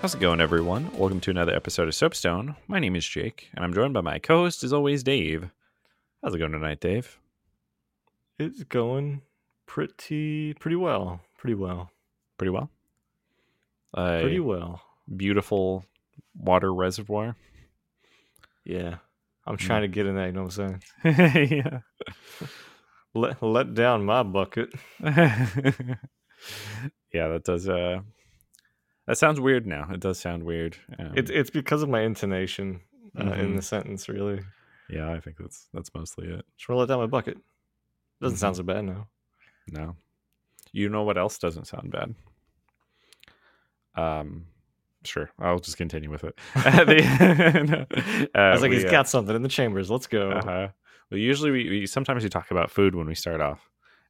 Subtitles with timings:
[0.00, 0.90] How's it going, everyone?
[0.96, 2.56] Welcome to another episode of Soapstone.
[2.68, 5.50] My name is Jake, and I'm joined by my co-host, as always, Dave.
[6.22, 7.18] How's it going tonight, Dave?
[8.38, 9.20] It's going
[9.66, 11.20] pretty pretty well.
[11.36, 11.90] Pretty well.
[12.38, 12.70] Pretty well.
[13.94, 14.80] A Pretty well.
[15.14, 15.84] beautiful
[16.34, 17.36] water reservoir.
[18.64, 18.96] Yeah.
[19.46, 19.66] I'm Hmm.
[19.66, 21.50] trying to get in that, you know what I'm saying?
[21.64, 21.80] yeah.
[23.14, 24.72] Let let down my bucket.
[25.02, 25.48] yeah,
[27.12, 27.68] that does.
[27.68, 28.02] Uh,
[29.10, 29.66] that sounds weird.
[29.66, 30.76] Now it does sound weird.
[30.98, 32.80] Um, It's it's because of my intonation
[33.18, 33.56] uh, in Mhm.
[33.56, 34.40] the sentence, really.
[34.88, 36.44] yeah, I think that's that's mostly it.
[36.56, 37.36] Just to let down my bucket.
[38.20, 38.40] Doesn't Mhm.
[38.40, 39.08] sound so bad now.
[39.72, 39.96] No,
[40.72, 42.14] you know what else doesn't sound bad?
[43.94, 44.46] Um,
[45.04, 46.38] sure, I'll just continue with it.
[46.54, 47.86] The-
[48.34, 49.90] no, I uh, was like, we, he's uh, got something in the chambers.
[49.90, 50.30] Let's go.
[50.32, 50.68] Uh-huh.
[51.10, 53.68] Well, usually we, we sometimes we talk about food when we start off,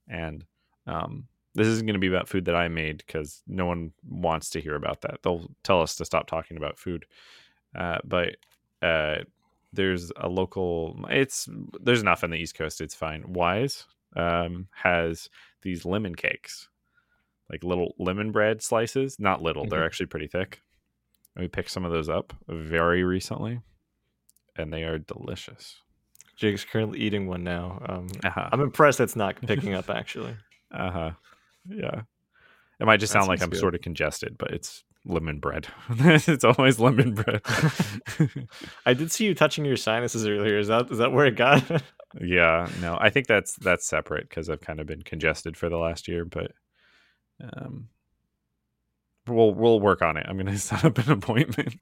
[0.08, 0.44] and
[0.86, 4.50] um, this isn't going to be about food that I made because no one wants
[4.50, 5.22] to hear about that.
[5.22, 7.06] They'll tell us to stop talking about food.
[7.74, 8.36] Uh, but
[8.82, 9.16] uh,
[9.72, 11.04] there's a local.
[11.10, 11.48] It's
[11.80, 12.80] there's enough on the East Coast.
[12.80, 13.22] It's fine.
[13.24, 13.84] Weis
[14.16, 15.28] um, has
[15.62, 16.68] these lemon cakes,
[17.50, 19.18] like little lemon bread slices.
[19.18, 19.66] Not little.
[19.66, 19.86] They're Mhm.
[19.86, 20.62] actually pretty thick.
[21.36, 23.60] And we picked some of those up very recently,
[24.56, 25.76] and they are delicious.
[26.36, 27.80] Jake's currently eating one now.
[27.88, 28.48] Um, Uh-huh.
[28.50, 30.36] I'm impressed it's not picking up, actually.
[30.72, 31.10] Uh huh.
[31.69, 32.03] Yeah.
[32.81, 33.60] It might just That sound like I'm good.
[33.60, 35.66] sort of congested, but it's lemon bread.
[35.91, 37.43] it's always lemon bread.
[38.87, 40.59] I did see you touching your sinuses earlier.
[40.59, 41.62] Is that is that where it got?
[42.20, 42.69] yeah.
[42.81, 46.09] No, I think that's that's separate because I've kind of been congested for the last
[46.09, 46.53] year, but
[47.43, 47.88] um,
[49.26, 50.26] we'll we'll work on it.
[50.28, 51.75] I'm gonna set up an appointment.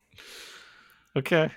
[1.17, 1.51] okay.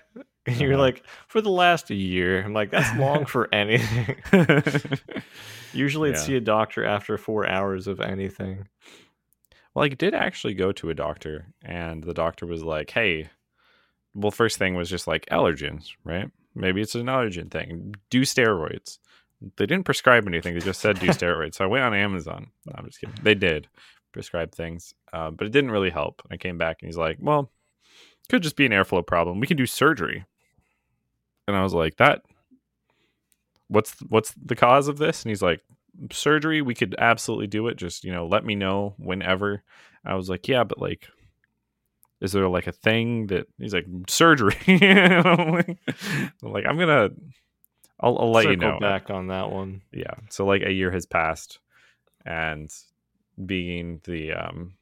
[0.47, 0.81] And you're Uh-huh.
[0.81, 2.41] like, for the last year.
[2.43, 4.15] I'm like, that's long for anything.
[5.73, 8.67] Usually, I'd see a doctor after four hours of anything.
[9.73, 13.29] Well, I did actually go to a doctor, and the doctor was like, "Hey,
[14.13, 16.29] well, first thing was just like allergens, right?
[16.55, 17.95] Maybe it's an allergen thing.
[18.09, 18.97] Do steroids."
[19.57, 21.55] They didn't prescribe anything; they just said do steroids.
[21.55, 22.47] So I went on Amazon.
[22.65, 23.15] No, I'm just kidding.
[23.23, 23.69] They did
[24.11, 26.21] prescribe things, uh, but it didn't really help.
[26.29, 27.49] I came back, and he's like, "Well,
[28.27, 29.39] could just be an airflow problem.
[29.39, 30.25] We can do surgery."
[31.53, 32.23] And I was like, "That."
[33.67, 35.23] What's what's the cause of this?
[35.23, 35.61] And he's like,
[36.11, 36.61] surgery.
[36.61, 37.77] We could absolutely do it.
[37.77, 39.63] Just you know, let me know whenever.
[40.05, 41.07] I was like, yeah, but like,
[42.19, 44.55] is there like a thing that he's like surgery?
[44.67, 45.77] I'm like,
[46.43, 47.09] I'm like, I'm gonna,
[47.99, 48.79] I'll, I'll let you Circle know.
[48.79, 49.81] back on that one.
[49.91, 50.13] Yeah.
[50.29, 51.59] So like a year has passed,
[52.25, 52.71] and
[53.45, 54.73] being the um,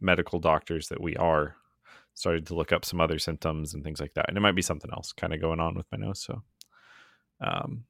[0.00, 1.56] medical doctors that we are,
[2.14, 4.62] started to look up some other symptoms and things like that, and it might be
[4.62, 6.20] something else kind of going on with my nose.
[6.22, 6.42] So,
[7.40, 7.84] um,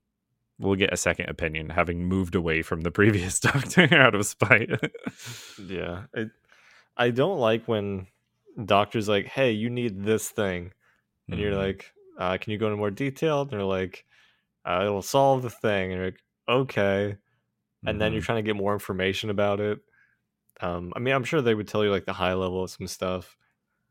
[0.58, 4.70] we'll get a second opinion, having moved away from the previous doctor out of spite.
[5.59, 6.04] Yeah.
[6.14, 6.30] It,
[6.97, 8.06] I don't like when
[8.66, 10.72] doctors like, hey, you need this thing.
[11.30, 11.56] And you're Mhm.
[11.56, 13.42] like, uh, can you go into more detail?
[13.42, 14.04] And they're like,
[14.64, 15.92] uh, it'll solve the thing.
[15.92, 17.16] And you're like, okay.
[17.86, 18.25] And then you're Mhm.
[18.26, 19.78] trying to get more information about it.
[20.60, 22.86] Um, I mean, I'm sure they would tell you like the high level of some
[22.86, 23.36] stuff,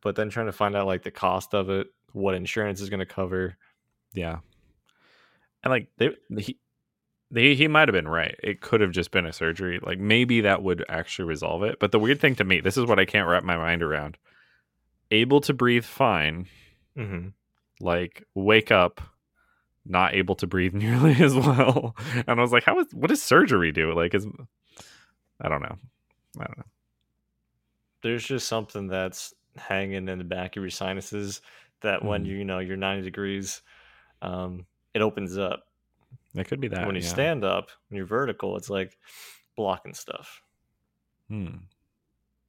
[0.02, 3.00] but then trying to find out like the cost of it, what insurance is going
[3.00, 3.58] to cover.
[4.14, 4.38] Yeah.
[5.64, 6.58] And like they he
[7.34, 8.36] he, he might have been right.
[8.42, 9.80] It could have just been a surgery.
[9.81, 11.80] Like maybe that would actually resolve it.
[11.80, 14.18] But the weird thing to me, this is what I can't wrap my mind around.
[15.12, 16.48] Able to breathe fine,
[16.95, 17.30] hmm
[17.81, 19.00] like wake up
[19.86, 21.95] not able to breathe nearly as well.
[22.28, 23.94] And I was like, how is what does surgery do?
[23.94, 24.28] Like is
[25.42, 25.78] I don't know.
[26.40, 26.66] I don't know.
[28.02, 31.42] There's just something that's hanging in the back of your sinuses
[31.81, 32.28] that when Mhm.
[32.28, 33.62] you, you know, you're 90 degrees,
[34.22, 35.66] um, it opens up.
[36.36, 36.86] It could be that.
[36.86, 37.07] when you yeah.
[37.07, 38.98] stand up, when you're vertical, it's like
[39.56, 40.44] blocking stuff.
[41.28, 41.57] Hmm.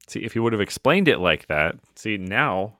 [0.07, 2.77] See, if you would have explained it like that, see now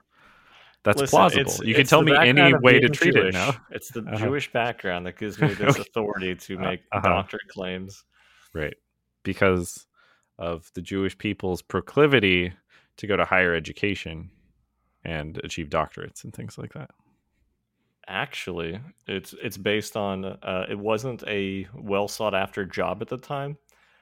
[0.83, 1.41] that's Listen, plausible.
[1.41, 3.33] it's- you can tell me any way to treat it Jewish.
[3.33, 3.55] now.
[3.69, 4.17] It's the Uh-huh.
[4.17, 5.81] Jewish background that gives me this Okay.
[5.81, 7.07] authority to Uh, make uh-huh.
[7.07, 8.03] doctorate claims.
[8.53, 8.75] Right.
[9.23, 9.87] Because
[10.39, 12.53] of the Jewish people's proclivity
[12.97, 14.29] to go to higher education
[15.03, 16.91] and achieve doctorates and things like that.
[18.07, 23.17] Actually, it's it's based on uh, it wasn't a well sought after job at the
[23.17, 23.57] time,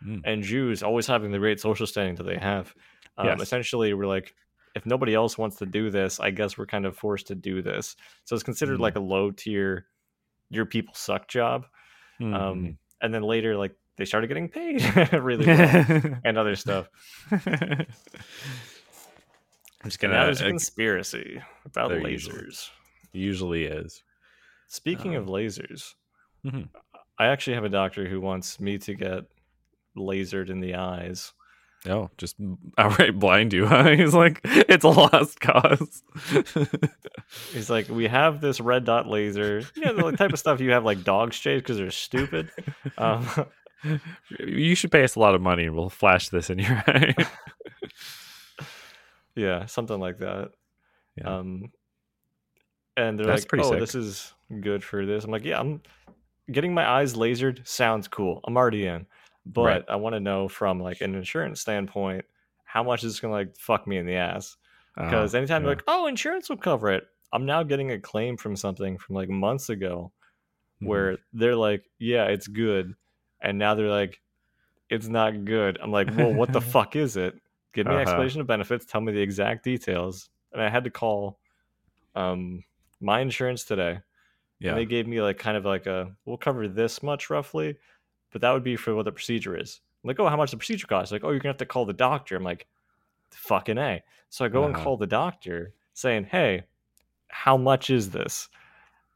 [0.06, 0.21] Mm.
[0.24, 2.74] and Jews always having the great social standing that they have.
[3.18, 3.41] Um, Yes.
[3.41, 4.33] Essentially, we're like,
[4.74, 7.62] if nobody else wants to do this, I guess we're kind of forced to do
[7.62, 7.97] this.
[8.24, 8.83] So it's considered Mm.
[8.83, 9.88] like a low tier,
[10.50, 11.65] your people suck job.
[12.21, 12.33] Mhm.
[12.33, 14.81] Um, and then later, like they started getting paid
[15.13, 15.86] really well
[16.24, 16.88] and other stuff.
[19.83, 20.13] I'm just gonna.
[20.13, 22.11] now there's a conspiracy about there lasers.
[22.11, 22.53] usually-
[23.13, 24.03] usually is.
[24.67, 25.95] Speaking Um, of lasers,
[26.45, 26.69] Mhm.
[27.17, 29.25] I actually have a doctor who wants me to get
[29.97, 31.33] lasered in the eyes.
[31.87, 32.35] Oh, just
[32.77, 33.89] outright blind you, huh?
[33.95, 36.03] He's like, it's a lost cause.
[37.51, 39.63] He's like, we have this red dot laser.
[39.75, 42.51] You know, the type of stuff you have like dogs chase because they're stupid.
[42.97, 43.25] Um,
[44.39, 47.15] you should pay us a lot of money and we'll flash this in your eye.
[49.39, 50.51] Yeah, something like that.
[51.15, 51.38] Yeah.
[51.38, 51.71] Um,
[52.97, 53.80] and they're That's like, "Oh, sick.
[53.80, 55.81] this is good for this." I'm like, "Yeah, I'm
[56.51, 57.65] getting my eyes lasered.
[57.68, 58.41] Sounds cool.
[58.45, 59.06] I'm already in."
[59.45, 59.86] But Right.
[59.88, 62.25] I want to know from like an insurance standpoint,
[62.65, 64.57] how much is this gonna like fuck me in the ass?
[64.95, 65.69] Because Oh, anytime yeah.
[65.69, 69.30] like, "Oh, insurance will cover it," I'm now getting a claim from something from like
[69.30, 70.12] months ago
[70.81, 70.88] Mhm.
[70.88, 72.95] where they're like, "Yeah, it's good,"
[73.41, 74.21] and now they're like,
[74.89, 77.39] "It's not good." I'm like, "Well, what the fuck is it?
[77.74, 78.01] Give me an Uh-huh.
[78.01, 78.86] explanation of benefits.
[78.86, 81.39] Tell me the exact details." And I had to call
[82.16, 82.63] um,
[83.00, 84.01] my insurance today,
[84.60, 84.69] yeah.
[84.69, 87.77] and they gave me like kind of like a, "We'll cover this much roughly,"
[88.31, 89.81] but that would be for what the procedure is.
[90.04, 91.86] I'm like, "Oh, how much the procedure costs?" Like, "Oh, you're gonna have to call
[91.86, 92.68] the doctor." I'm like,
[93.31, 94.75] "Fucking a." So I go and Uh-huh.
[94.75, 96.65] call the doctor, saying, "Hey,
[97.30, 98.50] how much is this?"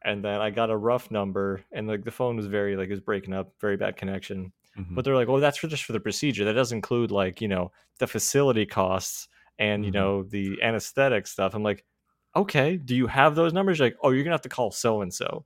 [0.03, 2.91] and then I got a rough number, and like the phone was very like it
[2.91, 4.53] was breaking up, very bad connection.
[4.77, 4.95] Mhm.
[4.95, 6.45] But they're like, "Oh, that's for just for the procedure.
[6.45, 9.27] That does include like you know the facility costs
[9.59, 9.93] and you Mhm.
[9.93, 11.85] know the anesthetic stuff." I'm like,
[12.35, 15.13] "Okay, do you have those numbers?" Like, "Oh, you're gonna have to call so and
[15.13, 15.45] so."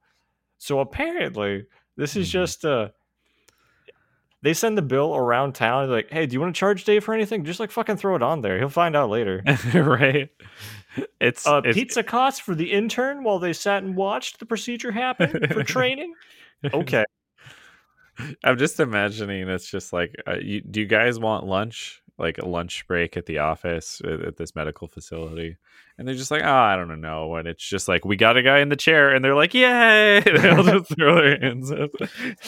[0.59, 1.65] So apparently,
[1.97, 2.31] this is Mhm.
[2.31, 2.89] just uh
[4.43, 5.87] they send the bill around town.
[5.87, 7.43] They're like, "Hey, do you want to charge Dave for anything?
[7.43, 8.57] Just like fucking throw it on there.
[8.59, 9.43] He'll find out later."
[9.73, 10.29] right.
[11.19, 14.91] It's, Uh, it's pizza costs for the intern while they sat and watched the procedure
[14.91, 16.15] happen for training.
[16.73, 17.05] Okay.
[18.43, 22.01] I'm just imagining it's just like, uh, you, do you guys want lunch?
[22.19, 25.55] Like a lunch break at the office at, at this medical facility,
[25.99, 27.35] and they're just like, oh, I don't know.
[27.35, 30.21] And it's just like, we got a guy in the chair, and they're like, yay!
[30.25, 31.91] They'll just throw their hands up.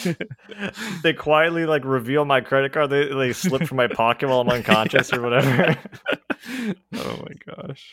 [1.04, 2.90] they quietly like reveal my credit card.
[2.90, 5.76] They they slip from my pocket while I'm unconscious or whatever.
[6.96, 7.92] oh my gosh.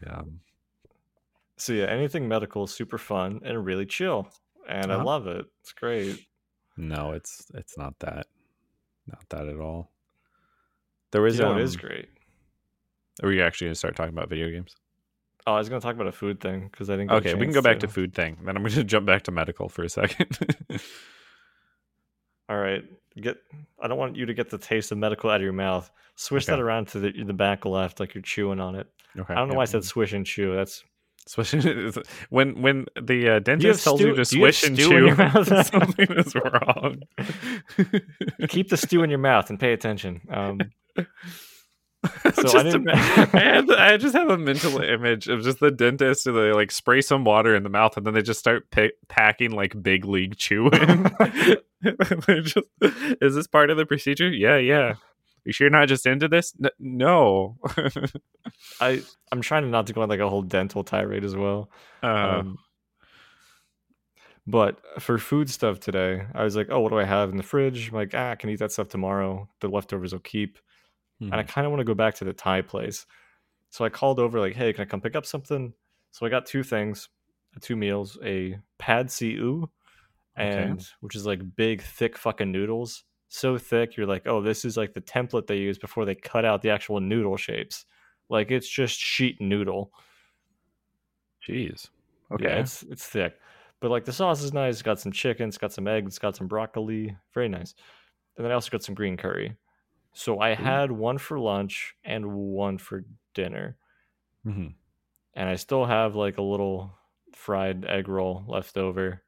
[0.00, 0.22] Yeah.
[1.56, 4.28] so yeah, anything medical is super fun and really chill,
[4.68, 5.04] and I Uh-huh.
[5.04, 5.44] love it.
[5.62, 6.20] It's great.
[6.76, 8.26] No, it's it's not that.
[9.06, 9.90] Not that at all.
[11.12, 12.08] There was You know, it is um, great.
[13.22, 14.76] Are we actually gonna start talking about video games?
[15.46, 16.96] Oh, I was gonna talk about a food thing because I.
[16.96, 18.36] Get Okay, we can go back to food thing.
[18.44, 20.38] Then I'm gonna jump back to medical for a second.
[22.48, 22.84] All right,
[23.20, 23.38] get.
[23.80, 25.90] I don't want you to get the taste of medical out of your mouth.
[26.16, 28.86] Swish that around to the, the back left, like you're chewing on it.
[29.18, 29.34] okay.
[29.34, 30.54] I don't know why I said swish and chew.
[30.54, 30.82] That's
[31.26, 31.92] Swishing
[32.30, 35.14] when when the uh, dentist tells stew- you to do you swish and chew,
[35.64, 37.02] something is wrong.
[38.48, 40.20] keep the stew in your mouth and pay attention.
[40.30, 40.60] Um,
[42.34, 45.72] So I Just didn't- ima- I, I just have a mental image of just the
[45.72, 48.70] dentist and they like spray some water in the mouth and then they just start
[48.70, 51.10] pa- packing like big league chew in.
[52.42, 52.58] Just,
[53.20, 54.28] is this part of the procedure?
[54.28, 54.94] Yeah, yeah.
[55.46, 56.54] You sure you're not just into this?
[56.62, 57.58] N- no.
[58.80, 61.70] I I'm trying not to go on like a whole dental tirade as well.
[62.02, 62.58] uh, Um,
[64.46, 67.42] but for food stuff today, I was like, oh, what do I have in the
[67.42, 67.88] fridge?
[67.88, 69.48] I'm like, ah, I can eat that stuff tomorrow.
[69.60, 70.58] The leftovers will keep.
[71.30, 71.48] And I mhm.
[71.48, 73.06] kind of want to go back to the Thai place.
[73.70, 75.74] So I called over, like, hey, can I come pick up something?
[76.12, 77.08] So I got two things,
[77.60, 79.70] two meals, a pad see ew,
[80.38, 80.62] Okay.
[80.62, 83.04] and which is like big, thick fucking noodles.
[83.28, 86.44] So thick, you're like, oh, this is like the template they use before they cut
[86.44, 87.84] out the actual noodle shapes.
[88.28, 89.92] Like it's just sheet noodle.
[91.46, 91.90] Jeez.
[92.38, 93.40] Yeah, it's it's thick.
[93.80, 94.74] But like the sauce is nice.
[94.74, 97.16] It's got some chicken, it's got some eggs, it's got some broccoli.
[97.34, 97.74] Very nice.
[98.36, 99.56] And then I also got some green curry.
[100.14, 103.04] So I had one for lunch and one for
[103.34, 103.78] dinner.
[104.46, 104.76] Mhm.
[105.34, 106.98] And I still have like a little
[107.34, 109.22] fried egg roll left over.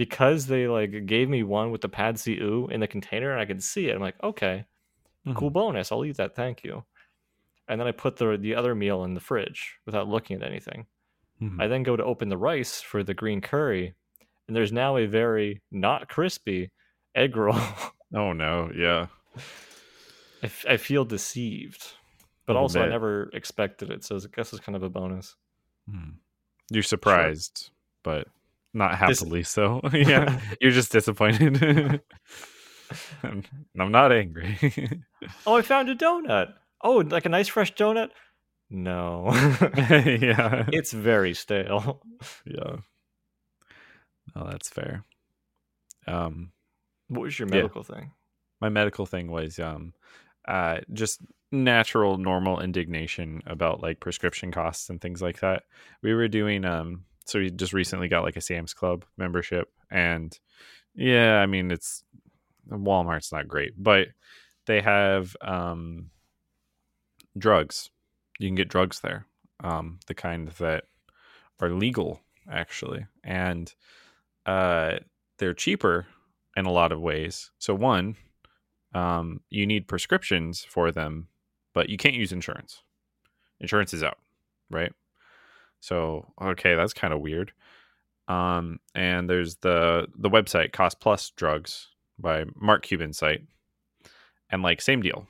[0.00, 3.38] Because they like gave me one with the pad see ew in the container and
[3.40, 3.94] I could see it.
[3.94, 4.64] I'm like, okay,
[5.34, 5.52] cool Mhm.
[5.52, 5.92] bonus.
[5.92, 6.34] I'll eat that.
[6.34, 6.84] Thank you.
[7.68, 10.86] And then I put the the other meal in the fridge without looking at anything.
[11.42, 11.60] Mhm.
[11.62, 13.94] I then go to open the rice for the green curry,
[14.48, 16.70] and there's now a very not crispy
[17.14, 17.54] egg roll.
[18.14, 19.06] Oh no, yeah.
[20.42, 21.82] I, f- I feel deceived,
[22.46, 25.36] but also I never expected it, so I guess it's kind of a bonus.
[25.88, 26.14] Mhm.
[26.70, 27.70] You're surprised,
[28.02, 28.26] but
[28.72, 29.80] not Dis- happily so.
[29.92, 31.60] yeah, you're just disappointed.
[33.22, 33.48] and
[33.78, 34.58] I'm not angry.
[35.46, 36.52] Oh, I found a donut.
[36.82, 38.10] Oh, like a nice fresh donut?
[38.70, 39.30] No,
[39.90, 42.02] yeah, it's very stale.
[42.46, 42.76] yeah.
[44.36, 45.04] Oh, that's fair.
[46.06, 46.52] Um,
[47.08, 47.56] What was your Yeah.
[47.56, 48.12] medical thing?
[48.60, 49.94] my medical thing was um,
[50.46, 55.62] uh, just natural, normal indignation about like prescription costs and things like that.
[56.02, 60.38] We were doing um, so he just recently got like a Sam's Club membership, and
[60.94, 62.04] yeah, I mean it's
[62.68, 64.08] Walmart's not great, but
[64.66, 66.10] they have um,
[67.36, 67.90] drugs.
[68.38, 69.26] You can get drugs there,
[69.62, 70.84] um, the kind that
[71.60, 73.72] are legal actually, and
[74.46, 74.98] uh,
[75.38, 76.06] they're cheaper
[76.56, 77.50] in a lot of ways.
[77.58, 78.16] So one,
[78.94, 81.28] um, you need prescriptions for them,
[81.74, 82.82] but you can't use insurance.
[83.60, 84.18] Insurance is out,
[84.70, 84.92] right?
[85.80, 87.52] So okay, that's kind of weird.
[88.28, 93.42] Um, and there's the the website Cost Plus Drugs by Mark Cuban's site,
[94.50, 95.26] and like same deal.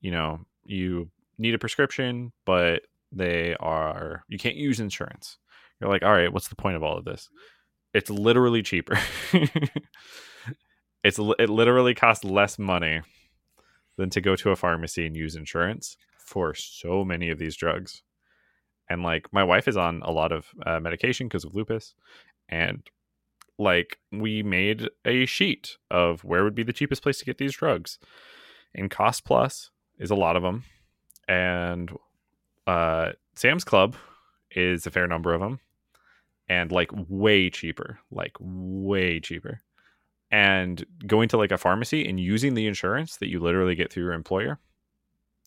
[0.00, 5.38] You know, you need a prescription, but they are you can't use insurance.
[5.80, 7.28] You're like, all right, what's the point of all of this?
[7.92, 8.98] It's literally cheaper.
[11.04, 13.02] it's it literally costs less money
[13.96, 18.02] than to go to a pharmacy and use insurance for so many of these drugs.
[18.88, 21.94] And like my wife is on a lot of uh, medication because of lupus,
[22.48, 22.82] and
[23.58, 27.54] like we made a sheet of where would be the cheapest place to get these
[27.54, 27.98] drugs,
[28.74, 30.64] and Cost Plus is a lot of them,
[31.28, 31.90] and
[32.66, 33.96] uh, Sam's Club
[34.50, 35.60] is a fair number of them,
[36.48, 39.62] and like way cheaper, like way cheaper.
[40.30, 44.02] And going to like a pharmacy and using the insurance that you literally get through
[44.02, 44.58] your employer,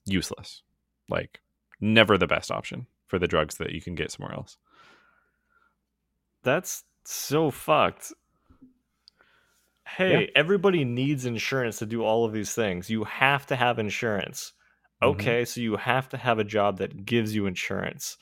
[0.06, 0.63] useless.
[1.10, 1.41] Like
[1.82, 4.57] never the best option for the drugs that you can get somewhere else.
[6.43, 8.13] That's so fucked.
[9.87, 10.27] Hey, Yeah.
[10.35, 12.89] everybody needs insurance to do all of these things.
[12.89, 14.53] You have to have insurance.
[15.01, 15.07] Mhm.
[15.09, 18.17] Okay, so you have to have a job that gives you insurance.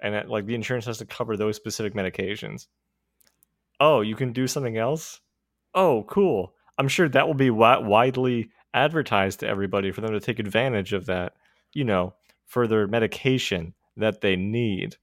[0.00, 2.66] And it, like the insurance has to cover those specific medications.
[3.80, 5.20] Oh, you can do something else?
[5.74, 6.54] Oh, cool.
[6.78, 10.92] I'm sure that will be wi- widely advertised to everybody for them to take advantage
[10.92, 11.36] of that,
[11.72, 12.14] you know,
[12.48, 14.96] for their medication that they need.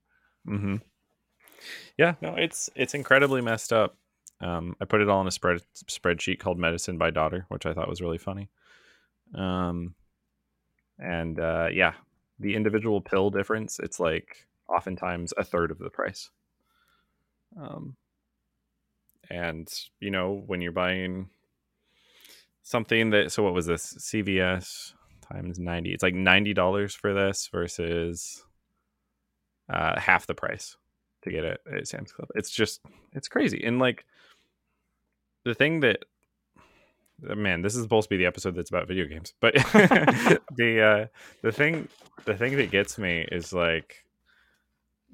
[0.46, 0.76] Mm-hmm.
[1.96, 3.96] Yeah, no, it's it's incredibly messed up.
[4.40, 7.72] Um, I put it all in a spread spreadsheet called "Medicine by Daughter," which I
[7.72, 8.50] thought was really funny.
[9.34, 9.94] Um,
[10.98, 11.94] and uh, yeah,
[12.38, 16.30] the individual pill difference it's like oftentimes a third of the price.
[17.58, 17.96] Um,
[19.30, 21.30] and you know when you're buying
[22.62, 24.92] something that so what was this CVS
[25.32, 25.92] times ninety?
[25.92, 28.44] It's like ninety dollars for this versus
[29.68, 30.76] uh, half the price
[31.22, 32.28] to get it at Sam's Club.
[32.34, 32.80] It's just
[33.12, 33.62] it's crazy.
[33.64, 34.04] And like
[35.44, 36.04] the thing that
[37.20, 39.34] man, this is supposed to be the episode that's about video games.
[39.40, 39.54] But
[40.56, 41.06] the uh
[41.42, 41.88] the thing
[42.24, 44.04] the thing that gets me is like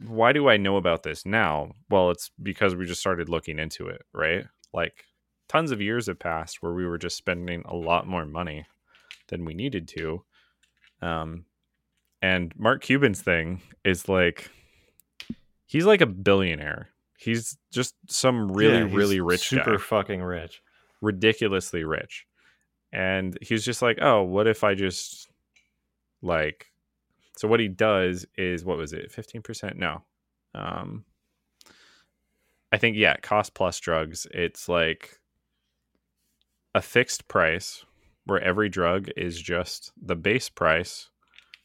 [0.07, 1.73] why do I know about this now?
[1.89, 4.47] Well, it's because we just started looking into it, right?
[4.73, 5.05] Like
[5.49, 8.67] tons of years have passed where we were just spending a lot more money
[9.33, 10.23] than we needed to.
[11.01, 11.47] Um
[12.21, 14.51] and Mark Cuban's thing is like
[15.67, 16.91] he's like a billionaire.
[17.19, 20.61] He's just some really, Yeah, really rich super guy, fucking rich.
[21.01, 22.27] ridiculously rich.
[22.93, 25.29] And he's just like, oh, what if I just
[26.21, 26.67] like
[27.39, 29.77] so what he does is what was it, fifteen percent?
[29.77, 30.03] No.
[30.55, 31.05] Um
[32.71, 35.19] I think yeah, cost plus drugs, it's like
[36.75, 37.85] a fixed price
[38.25, 41.09] where every drug is just the base price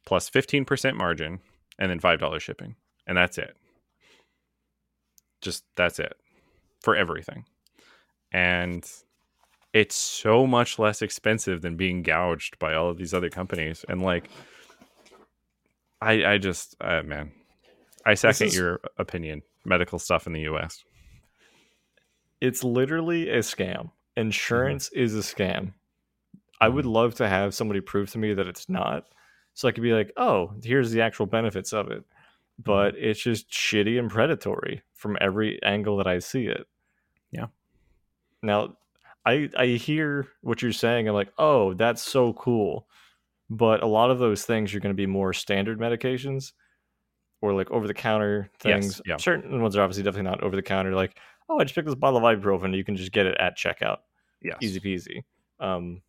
[0.05, 1.39] plus 15% margin
[1.77, 2.75] and then $5 shipping.
[3.05, 3.55] And that's it.
[5.41, 6.13] Just that's it
[6.81, 7.45] for everything.
[8.31, 8.89] And
[9.73, 13.85] it's so much less expensive than being gouged by all of these other companies.
[13.87, 14.29] And like,
[16.01, 17.31] I, I just, uh, man,
[18.05, 19.43] I second is- your opinion.
[19.65, 20.83] Medical stuff in the US.
[22.39, 23.91] It's literally a scam.
[24.15, 25.73] Insurance is a scam.
[26.59, 29.05] I would love to have somebody prove to me that it's not.
[29.53, 32.03] So I could be like, oh, here's the actual benefits of it.
[32.59, 36.65] But it's just shitty and predatory from every angle that I see it.
[37.31, 37.47] Yeah.
[38.41, 38.77] Now,
[39.25, 41.07] I I hear what you're saying.
[41.07, 42.87] I'm like, oh, that's so cool.
[43.49, 46.53] But a lot of those things are going to be more standard medications
[47.41, 49.01] or like over the counter Yes, things.
[49.05, 49.17] yeah.
[49.17, 50.93] Certain ones are obviously definitely not over the counter.
[50.93, 51.17] Like,
[51.49, 52.75] oh, I just picked this bottle of ibuprofen.
[52.75, 53.97] You can just get it at checkout
[54.41, 54.57] Yes.
[54.61, 55.23] easy peasy.
[55.59, 56.01] Um,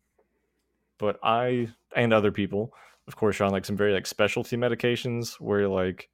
[0.99, 2.73] but I and other people,
[3.07, 6.09] of course, are on like some very like specialty medications where like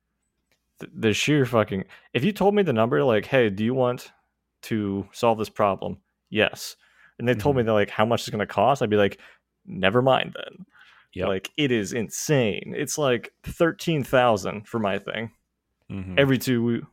[0.80, 1.84] th- the sheer fucking.
[2.14, 4.12] If you told me the number, like, hey, do you want
[4.64, 5.98] to solve this problem?
[6.30, 6.78] Yes.
[7.20, 8.82] And they told me that like how much it's going to cost.
[8.82, 9.20] I'd be like,
[9.66, 10.66] never mind then.
[11.14, 11.28] Yep.
[11.28, 12.74] Like it is insane.
[12.78, 15.32] It's like thirteen thousand for my thing
[15.92, 16.20] Mhm.
[16.20, 16.86] every two.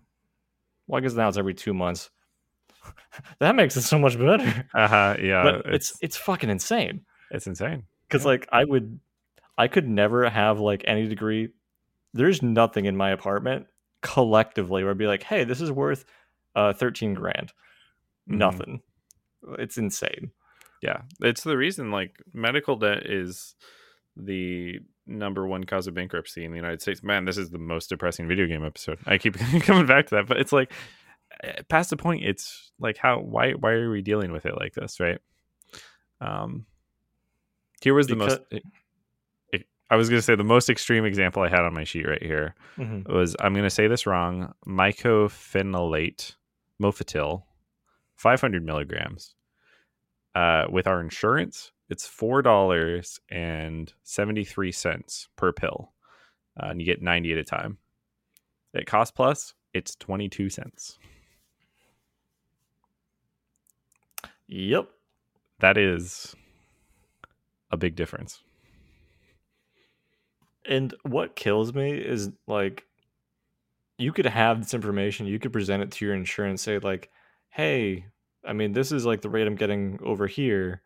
[0.87, 2.11] Well, I guess now it's every two months.
[3.41, 4.67] that makes it so much better.
[4.75, 5.43] Uh-huh, yeah.
[5.43, 7.85] but it's it's fucking insane it's insane.
[8.07, 8.29] because Yeah.
[8.33, 9.01] like i would
[9.59, 11.49] i could never have like any degree
[12.15, 13.67] there's nothing in my apartment
[14.03, 16.05] collectively where i'd be like hey this is worth
[16.55, 17.53] uh 13 grand
[18.31, 18.37] Mhm.
[18.39, 18.83] nothing
[19.59, 20.31] it's insane
[20.83, 23.55] Yeah, it's the reason like medical debt is
[24.17, 27.03] the number one cause of bankruptcy in the United States.
[27.03, 28.99] Man, this is the most depressing video game episode.
[29.07, 30.73] I keep coming back to that, but it's like
[31.43, 32.25] eh, past the point.
[32.25, 35.19] It's like how why why are we dealing with it like this, right?
[36.21, 36.67] Um,
[37.83, 38.41] here was the most.
[39.91, 42.55] I was gonna say the most extreme example I had on my sheet right here
[42.79, 43.07] Mhm.
[43.09, 44.55] was I'm gonna say this wrong.
[44.67, 46.37] Mycophenolate
[46.81, 47.45] Mofetil,
[48.17, 49.35] 500 milligrams.
[50.35, 55.93] Uh, with our insurance, it's four dollars and seventy three cents per pill,
[56.59, 57.77] uh, and you get 90 at a time.
[58.75, 60.99] At Cost Plus, it's 22 cents.
[64.47, 64.89] Yep.
[65.61, 66.35] That is
[67.73, 68.41] a big difference.
[70.65, 72.85] And what kills me is like
[73.99, 77.11] you could have this information, you could present it to your insurance, say like,
[77.51, 78.07] "Hey,
[78.45, 80.83] I mean, this is like the rate I'm getting over here.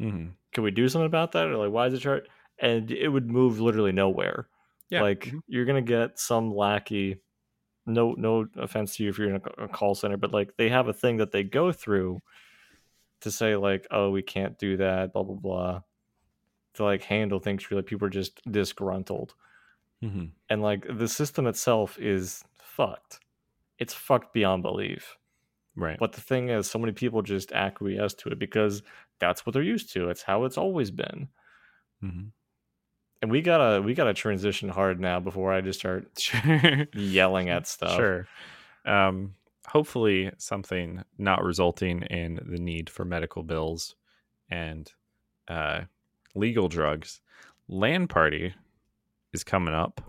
[0.00, 0.30] Mm-hmm.
[0.52, 2.28] Can we do something about that?" Or like, "Why is it chart?"
[2.58, 4.48] And it would move literally nowhere.
[4.90, 5.02] Yeah.
[5.02, 5.40] Like Mhm.
[5.46, 7.20] you're gonna get some lackey.
[7.86, 10.88] No, no offense to you if you're in a call center, but like they have
[10.88, 12.20] a thing that they go through
[13.22, 15.82] to say like, "Oh, we can't do that," blah blah blah.
[16.74, 19.34] To like handle things really, people are just disgruntled
[20.02, 20.26] Mm-hmm.
[20.48, 23.20] and like the system itself is fucked.
[23.78, 25.18] It's fucked beyond belief.
[25.76, 25.98] Right.
[25.98, 28.82] But the thing is, so many people just acquiesce to it because
[29.18, 30.08] that's what they're used to.
[30.08, 31.28] It's how it's always been.
[32.02, 32.28] Mm-hmm.
[33.22, 36.86] And we gotta we gotta transition hard now before I just start Sure.
[36.94, 37.96] yelling at stuff.
[37.96, 38.26] Sure.
[38.86, 39.34] Um,
[39.66, 43.96] hopefully, something not resulting in the need for medical bills
[44.48, 44.90] and
[45.48, 45.82] uh,
[46.34, 47.20] legal drugs.
[47.68, 48.54] LAN party
[49.32, 50.00] is coming up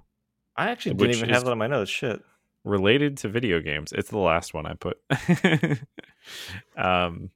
[0.57, 1.89] I actually didn't even have that on my notes.
[1.89, 2.21] Shit.
[2.63, 3.91] related to video games.
[3.93, 4.97] It's the last one I put.
[6.77, 7.29] um,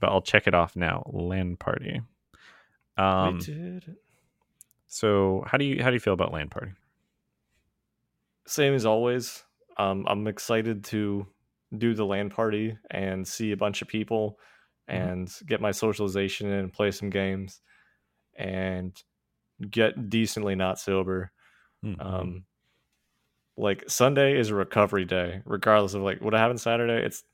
[0.00, 1.02] but I'll check it off now.
[1.12, 2.00] LAN party.
[2.96, 3.96] Um, we did it.
[4.86, 6.72] so how do you how do you feel about LAN party?
[8.46, 9.44] Same as always.
[9.78, 11.26] Um, I'm excited to
[11.76, 14.38] do the LAN party and see a bunch of people
[14.88, 14.94] Mhm.
[14.94, 17.60] and get my socialization in and play some games
[18.34, 19.00] and
[19.70, 21.32] get decently not sober.
[21.84, 21.96] Mhm.
[22.04, 22.44] Um,
[23.56, 27.04] like Sunday is a recovery day, regardless of like what I have on Saturday.
[27.04, 27.24] It's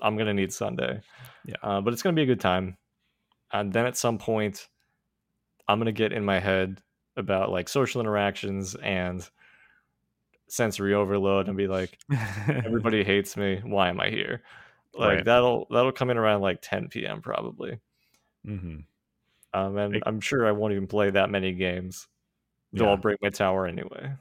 [0.00, 1.00] I'm gonna need Sunday.
[1.44, 1.56] Yeah.
[1.62, 2.76] Uh, but it's gonna be a good time.
[3.52, 4.68] And then at some point,
[5.68, 6.80] I'm gonna get in my head
[7.16, 9.28] about like social interactions and
[10.48, 11.98] sensory overload and be like,
[12.64, 13.60] everybody hates me.
[13.64, 14.42] Why am I here?
[14.94, 15.24] Like Right.
[15.24, 17.20] that'll that'll come in around like 10 p.m.
[17.22, 17.80] probably.
[18.44, 18.76] hmm
[19.54, 22.08] Um, and Like- I'm sure I won't even play that many games.
[22.72, 22.90] Though Yeah.
[22.90, 24.14] I'll break my tower anyway.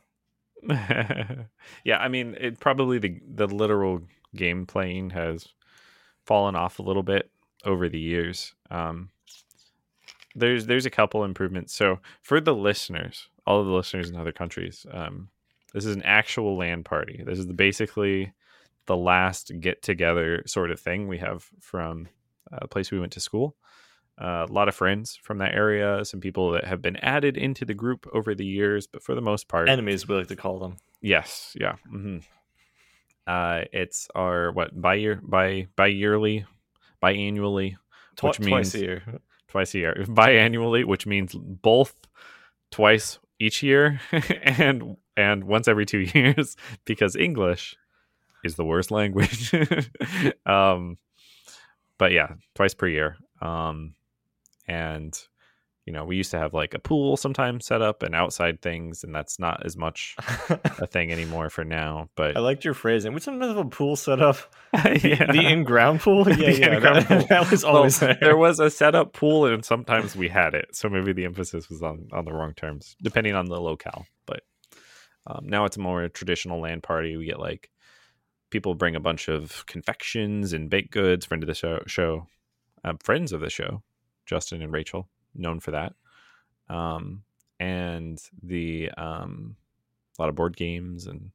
[0.70, 4.02] yeah, I mean, it probably the the literal
[4.36, 5.48] game playing has
[6.26, 7.30] fallen off a little bit
[7.66, 8.54] over the years.
[8.72, 9.10] Um,
[10.36, 11.74] there's there's a couple improvements.
[11.74, 15.30] So for the listeners, all of the listeners in other countries, um,
[15.74, 17.24] this is an actual LAN party.
[17.26, 18.34] This is basically
[18.86, 22.08] the last get together sort of thing we have from
[22.62, 23.56] the place we went to school.
[24.22, 27.66] Uh, a lot of friends from that area, some people that have been added into
[27.66, 30.60] the group over the years, but for the most part, Enemies, we like to call
[30.60, 30.78] them.
[31.02, 31.76] Yes, yeah.
[31.90, 32.20] hmm
[33.26, 36.46] Uh, it's our what bi year by bi yearly,
[37.02, 37.78] biannually,
[38.16, 39.04] Twi- Which means twice a year.
[39.48, 41.96] twice a year, biannually, which means both
[42.70, 44.00] twice each year
[44.44, 47.76] and and once every two years because English
[48.44, 49.52] is the worst language.
[50.46, 50.98] um,
[51.98, 53.18] but yeah, twice per year.
[53.42, 53.96] Um,
[54.68, 55.18] and
[55.86, 59.04] you know, we used to have like a pool sometimes set up and outside things,
[59.04, 60.16] and that's not as much
[60.50, 62.10] a thing anymore for now.
[62.16, 63.14] But I liked your phrasing.
[63.14, 64.38] We sometimes have a pool set up.
[64.74, 65.30] yeah.
[65.30, 66.26] The in-ground pool.
[66.38, 66.80] Yeah, yeah.
[66.80, 67.26] That, pool.
[67.28, 68.18] that was Well, always there.
[68.22, 70.74] there was a set up pool, and sometimes we had it.
[70.74, 74.06] So maybe the emphasis was on on the wrong terms, depending on the locale.
[74.26, 74.44] But
[75.28, 77.18] um, now it's a more traditional LAN party.
[77.18, 77.70] We get like
[78.52, 81.26] people bring a bunch of confections and baked goods.
[81.26, 82.28] Friend of the show, show
[82.86, 83.84] uh, friends of the show,
[84.26, 85.94] Justin and Rachel, known for that.
[86.70, 87.24] Um,
[87.60, 89.56] and the um,
[90.18, 91.32] a lot of board games and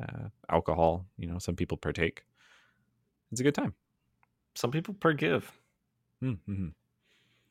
[0.00, 1.06] uh, alcohol.
[1.18, 2.24] You know, some people partake.
[3.32, 3.74] It's a good time.
[4.54, 5.50] Some people forgive.
[6.22, 6.68] Mm-hmm.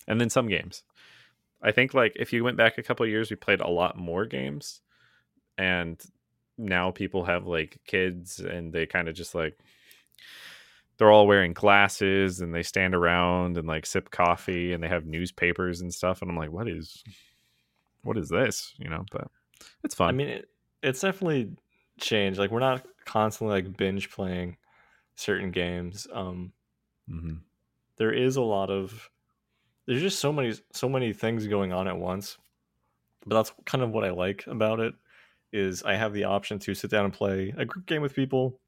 [0.08, 0.84] And then some games.
[1.62, 3.98] I think like if you went back a couple of years, we played a lot
[3.98, 4.82] more games,
[5.58, 6.02] and
[6.58, 9.58] now people have like kids, and they kind of just like
[11.00, 15.06] they're all wearing glasses and they stand around and like sip coffee and they have
[15.06, 17.04] newspapers and stuff, and I'm like, what is,
[18.04, 18.76] what is this?
[18.78, 19.28] You know, but
[19.84, 20.10] it's fun.
[20.10, 20.50] I mean, it,
[20.84, 21.56] it's definitely
[22.00, 22.38] changed.
[22.38, 24.58] Like we're not constantly like binge playing
[25.16, 26.06] certain games.
[26.14, 26.54] Um,
[27.10, 27.38] hmm
[28.00, 29.10] there is a lot of
[29.86, 32.38] there's just so many so many things going on at once.
[33.26, 34.94] But that's kind of what I like about it
[35.52, 38.60] is I have the option to sit down and play a group game with people,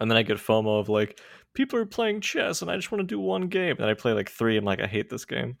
[0.00, 1.20] and then I get FOMO of like
[1.54, 4.12] people are playing chess and I just want to do one game, and I play
[4.12, 4.56] like three.
[4.56, 5.56] I'm like I hate this game,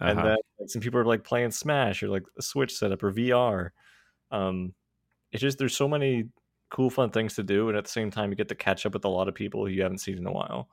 [0.00, 0.10] uh-huh.
[0.10, 3.12] and then like, some people are like playing Smash or like a Switch setup or
[3.12, 3.70] VR.
[4.30, 4.74] Um,
[5.32, 6.24] it's just there's so many
[6.70, 8.94] cool fun things to do, and at the same time you get to catch up
[8.94, 10.68] with a lot of people you haven't seen in a while.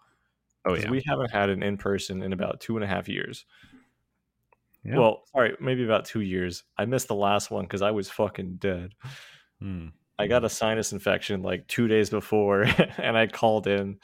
[0.65, 3.45] Oh yeah, we haven't had an in person in about two and a half years.
[4.83, 4.97] Yeah.
[4.97, 6.63] Well, sorry, maybe about two years.
[6.77, 8.93] I missed the last one because I was fucking dead.
[9.61, 9.87] Hmm.
[10.19, 12.63] I got a sinus infection like two days before,
[12.97, 13.99] and I called in.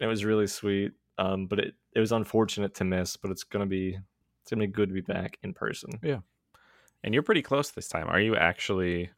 [0.00, 3.16] It was really sweet, um, but it it was unfortunate to miss.
[3.16, 3.98] But it's gonna be
[4.42, 5.90] it's gonna be good to be back in person.
[6.02, 6.20] Yeah,
[7.04, 8.08] and you're pretty close this time.
[8.08, 9.10] Are you actually?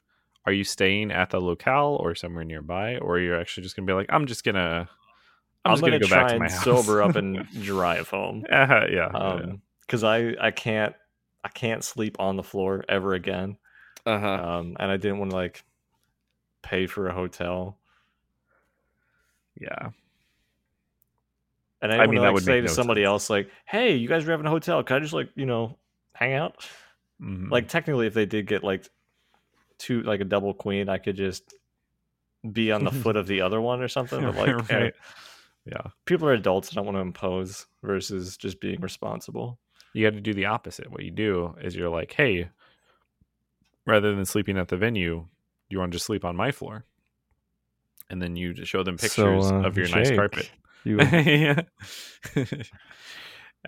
[0.47, 3.87] Are you staying at the locale or somewhere nearby, or you're you actually just gonna
[3.87, 4.91] be like, I'm just gonna
[5.65, 6.65] I'm, I'm gonna, gonna, go back to my house.
[6.65, 8.45] sober up and drive home.
[8.53, 9.09] Uh, yeah,
[9.81, 10.33] because um, yeah.
[10.43, 10.95] I I can't
[11.43, 13.57] I can't sleep on the floor ever again.
[14.07, 14.27] Uh-huh.
[14.27, 15.65] Um, and I didn't want to like
[16.65, 17.79] pay for a hotel.
[19.61, 19.91] Yeah.
[21.81, 23.09] And I, I mean, like, would say to no somebody sense.
[23.09, 24.83] else like, "Hey, you guys are having a hotel.
[24.83, 25.77] Can I just like you know
[26.15, 26.67] hang out?"
[27.21, 27.53] Mm-hmm.
[27.53, 28.89] Like technically, if they did get like
[29.79, 31.55] two like a double queen, I could just
[32.53, 34.21] be on the foot of the other one or something.
[34.21, 34.95] But like, right.
[35.67, 35.83] Yeah.
[36.07, 36.71] People are adults.
[36.71, 39.59] I don't want to impose versus just being responsible.
[39.93, 40.91] You got to do the opposite.
[40.91, 42.51] What you do is you're like, hey,
[43.87, 45.27] rather than sleeping at the venue,
[45.75, 46.85] you want to just sleep on my floor?
[48.11, 50.51] And then you just show them pictures so, uh, of your Jake, nice carpet.
[50.85, 50.99] You...
[51.01, 51.63] yeah.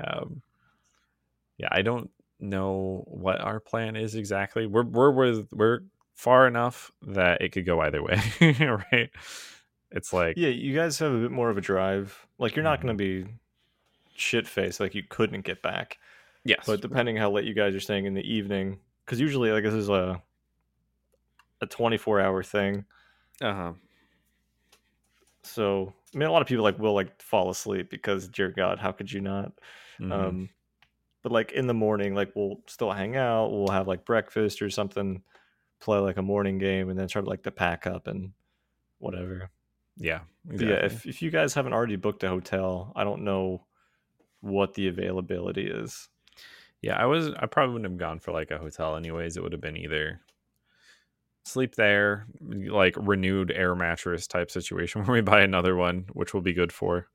[0.02, 0.42] um,
[1.58, 4.66] yeah, I don't know what our plan is exactly.
[4.66, 5.80] We're we're we're, we're
[6.14, 8.20] far enough that it could go either way,
[8.92, 9.10] right?
[9.90, 12.26] It's like yeah, you guys have a bit more of a drive.
[12.38, 13.26] Like you're not going to mm-hmm.
[13.26, 13.34] be
[14.14, 15.98] shit faced like you couldn't get back.
[16.44, 19.64] Yes, but depending how late you guys are staying in the evening, because usually like
[19.64, 20.20] this is a
[21.60, 22.84] a 24 hour thing.
[23.40, 23.72] Uh huh.
[25.42, 28.78] So I mean, a lot of people like will like fall asleep because dear God,
[28.78, 29.52] how could you not?
[30.00, 30.12] Mm-hmm.
[30.12, 30.48] Um,
[31.22, 33.50] but like in the morning, like we'll still hang out.
[33.50, 35.22] We'll have like breakfast or something,
[35.80, 38.32] play like a morning game, and then start like to pack up and
[38.98, 39.50] whatever.
[39.96, 40.20] Yeah.
[40.48, 40.68] Exactly.
[40.68, 40.84] Yeah.
[40.84, 43.64] If, if you guys haven't already booked a hotel, I don't know
[44.40, 46.08] what the availability is.
[46.82, 49.36] Yeah, I was I probably wouldn't have gone for like a hotel anyways.
[49.36, 50.20] It would have been either
[51.46, 56.42] sleep there, like renewed air mattress type situation where we buy another one, which will
[56.42, 57.06] be good for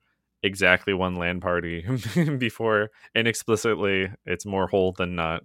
[0.44, 1.86] exactly one LAN party
[2.40, 5.44] before and explicitly it's more whole than not.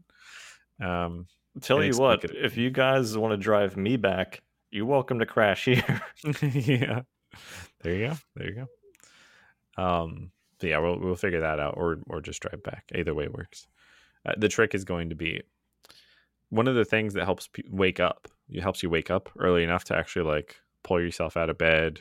[0.81, 1.27] Um
[1.61, 5.66] tell you what, if you guys want to drive me back, you're welcome to crash
[5.66, 6.01] here.
[6.42, 7.03] yeah
[7.83, 8.14] there you go.
[8.35, 8.66] There you
[9.77, 9.83] go.
[9.83, 10.31] Um,
[10.62, 12.85] yeah, we'll we'll figure that out, or or just drive back.
[12.94, 13.66] Either way works.
[14.25, 15.42] Uh, the trick is going to be
[16.49, 18.29] one of the things that helps pe- wake up.
[18.50, 22.00] It helps you wake up early enough to actually like pull yourself out of bed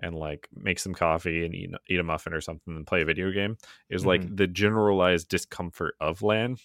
[0.00, 3.04] and like make some coffee and eat eat a muffin or something and play a
[3.06, 3.56] video game.
[3.90, 4.08] Is mm-hmm.
[4.08, 6.56] like the generalized discomfort of LAN.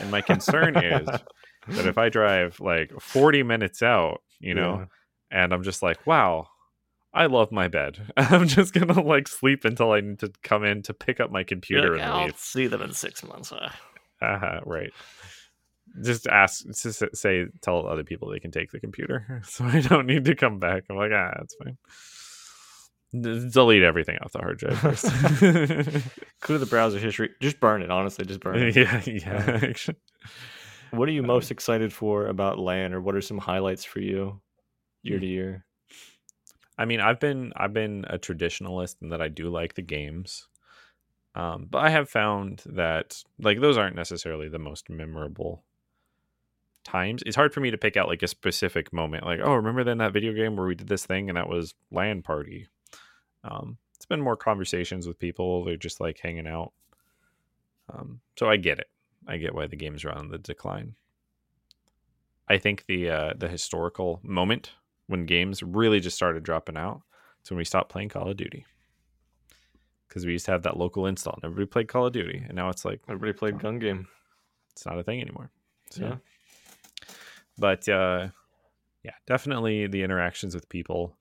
[0.00, 1.06] And my concern is
[1.68, 4.86] that if I drive like 40 minutes out, you know,
[5.32, 5.42] yeah.
[5.42, 6.48] and I'm just like, wow,
[7.12, 8.12] I love my bed.
[8.16, 11.42] I'm just gonna like sleep until I need to come in to pick up my
[11.42, 12.38] computer like, and I'll leave.
[12.38, 13.52] see them in six months.
[13.52, 13.70] Uh.
[14.20, 14.92] Uh-huh, right.
[16.02, 20.06] Just ask, to say, tell other people they can take the computer, so I don't
[20.06, 20.84] need to come back.
[20.90, 21.78] I'm like, ah, that's fine.
[23.50, 25.04] delete everything off the hard drive first.
[26.40, 27.30] Clear the browser history.
[27.40, 27.90] Just burn it.
[27.90, 28.76] Honestly, just burn it.
[28.76, 29.68] Yeah, yeah.
[30.90, 34.40] what are you most excited for about LAN, or what are some highlights for you
[35.02, 35.64] year to year?
[36.78, 40.46] I mean, I've been I've been a traditionalist in that I do like the games.
[41.34, 45.62] Um, but I have found that like those aren't necessarily the most memorable
[46.86, 47.22] times.
[47.26, 49.24] It's hard for me to pick out like a specific moment.
[49.24, 51.74] Like, oh, remember then that video game where we did this thing and that was
[51.90, 52.68] LAN party.
[53.44, 55.64] Um, it's been more conversations with people.
[55.64, 56.72] They're just like hanging out.
[57.92, 58.88] Um, so I get it.
[59.26, 60.94] I get why the games are on the decline.
[62.48, 64.72] I think the uh, the historical moment
[65.08, 67.02] when games really just started dropping out.
[67.40, 68.64] It's when we stopped playing Call of Duty.
[70.08, 72.44] Because we used to have that local install and everybody played Call of Duty.
[72.46, 74.06] And now it's like everybody played gun game.
[74.72, 75.50] It's not a thing anymore.
[75.90, 76.16] So, yeah.
[77.58, 78.28] But uh,
[79.02, 81.16] yeah, definitely the interactions with people.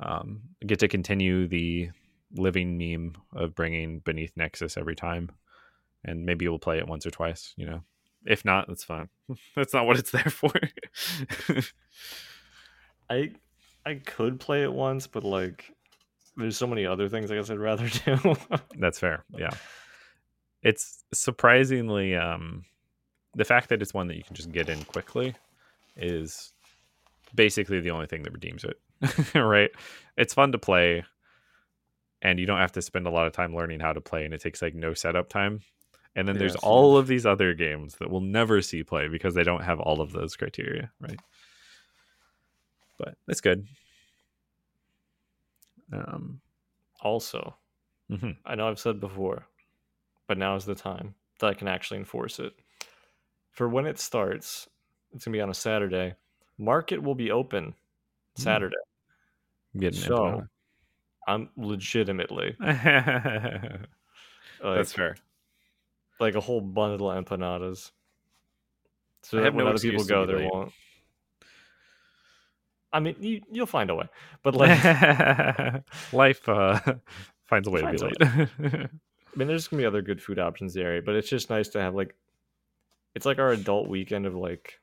[0.00, 1.90] Um, get to continue the
[2.34, 5.30] living meme of bringing Beneath Nexus every time.
[6.04, 7.82] And maybe we'll play it once or twice, you know.
[8.24, 9.08] If not, that's fine.
[9.56, 10.52] that's not what it's there for.
[13.10, 13.32] I
[13.84, 15.74] I could play it once, but like
[16.36, 18.36] there's so many other things I guess I'd rather do.
[18.78, 19.24] That's fair.
[19.36, 19.50] Yeah.
[20.62, 22.64] it's surprisingly um
[23.34, 25.34] the fact that it's one that you can just get in quickly
[25.96, 26.52] is
[27.34, 28.80] basically the only thing that redeems it
[29.34, 29.70] right?
[30.16, 31.04] It's fun to play
[32.22, 34.34] and you don't have to spend a lot of time learning how to play and
[34.34, 35.60] it takes like no setup time.
[36.16, 39.34] And then there's Yes, all of these other games that we'll never see play because
[39.34, 41.18] they don't have all of those criteria right?
[42.98, 43.66] But it's good.
[45.92, 46.40] Um
[47.00, 47.56] Also,
[48.10, 48.36] mhm.
[48.44, 49.46] I know I've said before,
[50.26, 52.52] but now is the time that I can actually enforce it.
[53.52, 54.68] For when it starts,
[55.14, 56.14] it's gonna be on a Saturday.
[56.58, 57.74] Market will be open
[58.36, 58.42] Hmm.
[58.42, 58.76] Saturday.
[59.78, 60.46] getting So
[61.26, 62.82] I'm legitimately like,
[64.62, 65.16] that's fair
[66.20, 67.90] like a whole bundle of empanadas.
[69.22, 70.72] So I have when no other people go, there won't.
[72.92, 74.08] I mean, you you'll find a way,
[74.42, 74.84] but like,
[76.12, 76.78] life uh
[77.44, 78.88] finds a way Finds to be late
[79.32, 81.80] I mean, there's gonna be other good food options there, but it's just nice to
[81.80, 82.14] have like,
[83.14, 84.79] it's like our adult weekend of like,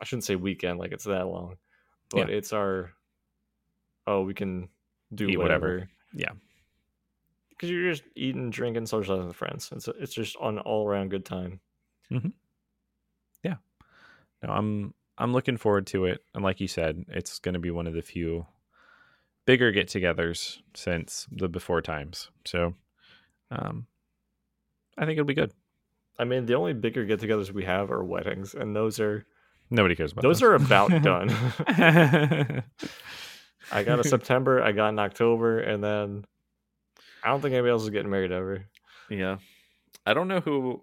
[0.00, 1.56] I shouldn't say weekend like it's that long,
[2.10, 2.92] but it's our,
[4.06, 4.68] oh, we can
[5.14, 5.66] do Eat whatever.
[5.66, 5.90] whatever.
[6.14, 6.32] Yeah.
[7.50, 9.70] because you're just eating, drinking, socializing with friends.
[9.72, 11.60] It's it's just an all around good time.
[13.42, 13.56] Yeah,
[14.42, 17.70] no i'm i'm looking forward to it and like you said it's going to be
[17.70, 18.46] one of the few
[19.46, 22.74] bigger get-togethers since the before times so
[23.50, 23.86] um
[24.98, 25.52] i think it'll be good
[26.18, 29.26] I mean, the only bigger get-togethers we have are weddings, and those are
[29.70, 31.30] nobody cares about those are about done.
[33.70, 36.24] I got a September, I got an October, and then
[37.22, 38.66] I don't think anybody else is getting married ever.
[39.10, 39.38] Yeah.
[40.04, 40.82] I don't know who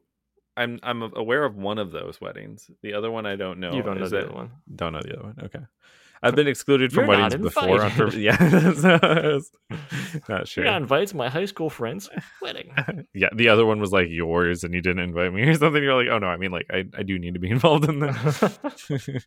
[0.56, 2.70] I'm I'm aware of one of those weddings.
[2.82, 3.74] The other one I don't know.
[3.74, 4.52] you don't know the other one.
[4.76, 5.36] Don't know the other one.
[5.44, 5.60] Okay.
[6.24, 7.84] I've been excluded from You're weddings before.
[7.84, 8.16] on purpose.
[8.18, 8.38] yeah.
[8.74, 9.52] so I was
[10.30, 10.64] not You're sure.
[10.64, 12.10] not invited to my high school friend's
[12.42, 12.74] wedding.
[13.14, 13.28] yeah.
[13.36, 15.84] The other one was like yours and you didn't invite me or something.
[15.84, 18.00] You're like, oh no, I mean like I, I do need to be involved in
[18.00, 19.24] that.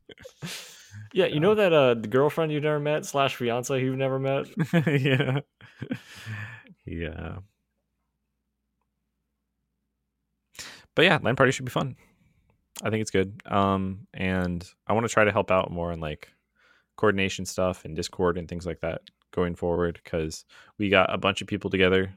[1.12, 4.46] yeah, you know that uh the girlfriend you've never met slash fiance you've never met.
[4.87, 5.40] yeah.
[6.87, 7.37] Yeah.
[10.94, 11.96] But yeah, LAN party should be fun.
[12.82, 13.40] I think it's good.
[13.46, 16.30] Um, and I want to try to help out more on like
[16.96, 20.44] coordination stuff and Discord and things like that going forward because
[20.78, 22.16] we got a bunch of people together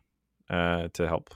[0.50, 1.34] uh, to help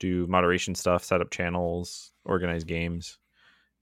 [0.00, 3.18] do moderation stuff, set up channels, organize games,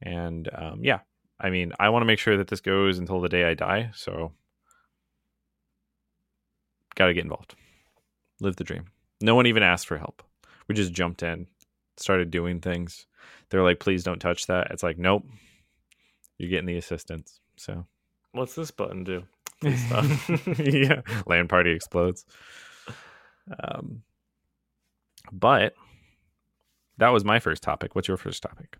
[0.00, 1.00] and um, yeah.
[1.40, 3.90] I mean, I want to make sure that this goes until the day I die.
[3.94, 4.32] So,
[6.94, 7.56] got to get involved,
[8.40, 8.84] live the dream.
[9.20, 10.22] No one even asked for help.
[10.68, 11.48] We just jumped in,
[11.96, 13.06] started doing things.
[13.50, 14.70] They're like, please don't touch that.
[14.70, 15.26] It's like, nope,
[16.38, 17.40] you're getting the assistance.
[17.56, 17.86] So,
[18.32, 19.22] What's this button do?
[19.62, 22.24] Yeah, LAN party explodes.
[23.62, 24.02] Um,
[25.32, 25.74] but
[26.98, 27.94] that was my first topic.
[27.94, 28.76] What's your first topic?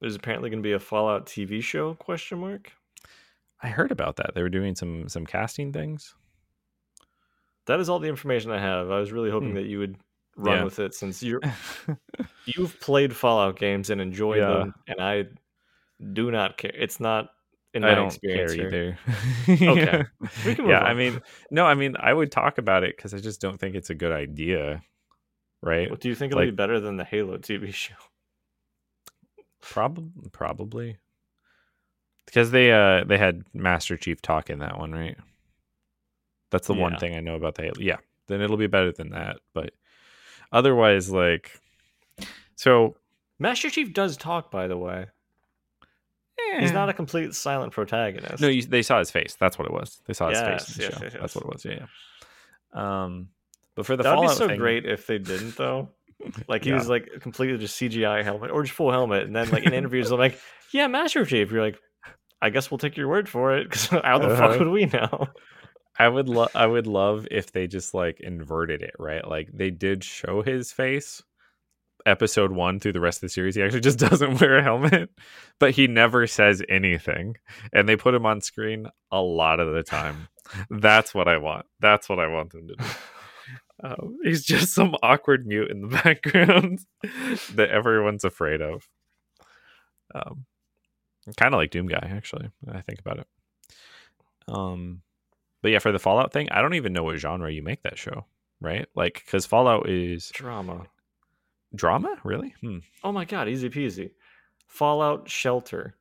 [0.00, 1.94] There's apparently going to be a Fallout TV show?
[1.94, 2.72] Question mark.
[3.62, 4.34] I heard about that.
[4.34, 6.14] They were doing some some casting things.
[7.66, 8.90] That is all the information I have.
[8.90, 9.54] I was really hoping Hmm.
[9.56, 9.96] that you would
[10.36, 10.64] run Yeah.
[10.64, 11.40] with it since you're
[12.46, 14.48] you've played Fallout games and enjoyed Yeah.
[14.50, 15.26] them, and I
[16.12, 16.72] do not care.
[16.74, 17.30] It's not
[17.74, 18.98] in my I don't care experience
[19.48, 19.70] either.
[19.70, 20.04] Okay.
[20.46, 23.18] We can yeah, I mean, no, I mean, I would talk about it because I
[23.18, 24.82] just don't think it's a good idea.
[25.62, 25.90] Right?
[25.90, 27.94] What do you think it'll be better than the Halo TV show?
[29.60, 30.98] Probably, probably,
[32.26, 35.16] because they uh they had Master Chief talk in that one, right?
[36.50, 37.76] That's the one thing I know about the Halo.
[37.78, 39.38] Yeah, then it'll be better than that.
[39.54, 39.72] But
[40.50, 41.58] otherwise, like,
[42.56, 42.96] so
[43.38, 45.06] Master Chief does talk, by the way.
[46.60, 48.40] He's not a complete silent protagonist.
[48.42, 49.36] No, you, they saw his face.
[49.40, 50.00] That's what it was.
[50.06, 51.04] They saw his Yes, face in the yes, show.
[51.04, 51.64] yes, That's what it was.
[51.64, 51.86] Yeah,
[52.74, 53.04] yeah.
[53.04, 53.28] Um,
[53.74, 55.88] but for the that would be so thing, great if they didn't, though.
[56.46, 56.76] Like he Yeah.
[56.76, 60.08] was like completely just CGI helmet or just full helmet, and then like in interviews,
[60.08, 60.38] they're like,
[60.72, 61.78] "Yeah, Master Chief." You're like,
[62.40, 64.58] "I guess we'll take your word for it," because how the fuck Uh-huh.
[64.60, 65.26] would we know?
[65.98, 66.50] I would love.
[66.54, 69.26] I would love if they just like inverted it, right?
[69.26, 71.22] Like they did show his face,
[72.06, 73.54] episode one through the rest of the series.
[73.54, 75.10] He actually just doesn't wear a helmet,
[75.58, 77.36] but he never says anything,
[77.72, 80.28] and they put him on screen a lot of the time.
[80.70, 81.66] That's what I want.
[81.80, 82.84] That's what I want them to do.
[83.84, 86.80] Um, he's just some awkward mute in the background
[87.54, 88.88] that everyone's afraid of.
[90.14, 90.44] Um,
[91.36, 92.50] kind of like Doom Guy, actually.
[92.60, 93.26] when I think about it.
[94.46, 95.02] Um,
[95.62, 97.98] but yeah, for the Fallout thing, I don't even know what genre you make that
[97.98, 98.26] show,
[98.60, 98.86] right?
[98.94, 100.86] Like, because Fallout is Drama.
[101.74, 102.54] Drama, really?
[102.60, 102.78] Hmm.
[103.04, 104.10] Oh my god, easy peasy.
[104.66, 105.96] Fallout shelter.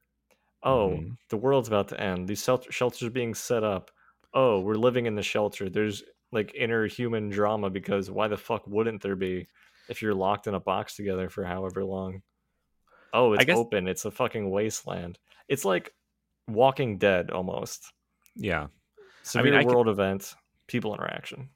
[0.63, 1.17] Oh, Mhm.
[1.29, 2.27] the world's about to end.
[2.27, 3.91] These shelters are being set up.
[4.33, 5.69] Oh, we're living in the shelter.
[5.69, 9.47] There's like inner human drama because why the fuck wouldn't there be?
[9.89, 12.21] if you're locked in a box together for however long.
[13.11, 13.89] Oh, it's guess- open.
[13.89, 15.19] It's a fucking wasteland.
[15.49, 15.93] It's like
[16.47, 17.91] Walking Dead almost.
[18.35, 18.67] Yeah.
[19.23, 20.33] Severe I could- world event,
[20.67, 21.49] people interaction.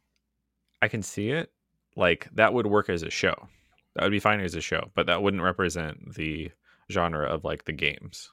[0.81, 1.49] I can see it.
[1.95, 3.47] Like that would work as a show.
[3.95, 6.51] That would be fine as a show, but that wouldn't represent the
[6.91, 8.29] genre of like the games,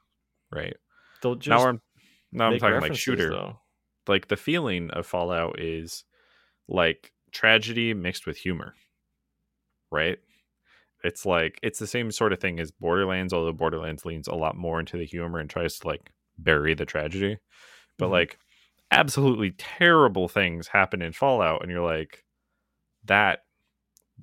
[0.51, 0.77] right?
[1.21, 1.81] They'll just now I'm
[2.33, 3.31] now I'm talking like shooter.
[3.31, 3.61] though.
[4.09, 6.05] Like the feeling of Fallout is
[6.69, 8.75] like tragedy mixed with humor,
[9.91, 10.19] right?
[11.05, 14.57] It's like it's the same sort of thing as Borderlands, although Borderlands leans a lot
[14.57, 17.39] more into the humor and tries to like bury the tragedy.
[17.99, 18.13] But Mhm.
[18.13, 18.39] like
[18.93, 22.25] absolutely terrible things happen in Fallout, and you're like,
[23.05, 23.41] that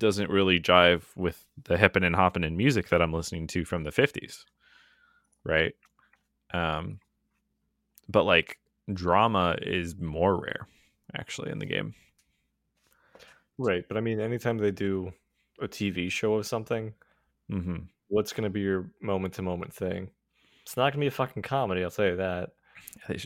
[0.00, 3.84] doesn't really jive with the hippin' and hoppin' and music that I'm listening to from
[3.84, 4.44] the 50s,
[5.44, 5.74] right?
[6.52, 6.98] Um,
[8.08, 8.58] but like
[8.92, 10.66] drama is more rare
[11.14, 11.94] actually in the game.
[13.58, 15.12] Right, but I mean, anytime they do
[15.60, 16.94] a TV show of something,
[17.50, 20.10] hmm what's going to be your moment to moment thing?
[20.62, 22.50] It's not going to be a fucking comedy, I'll tell you that.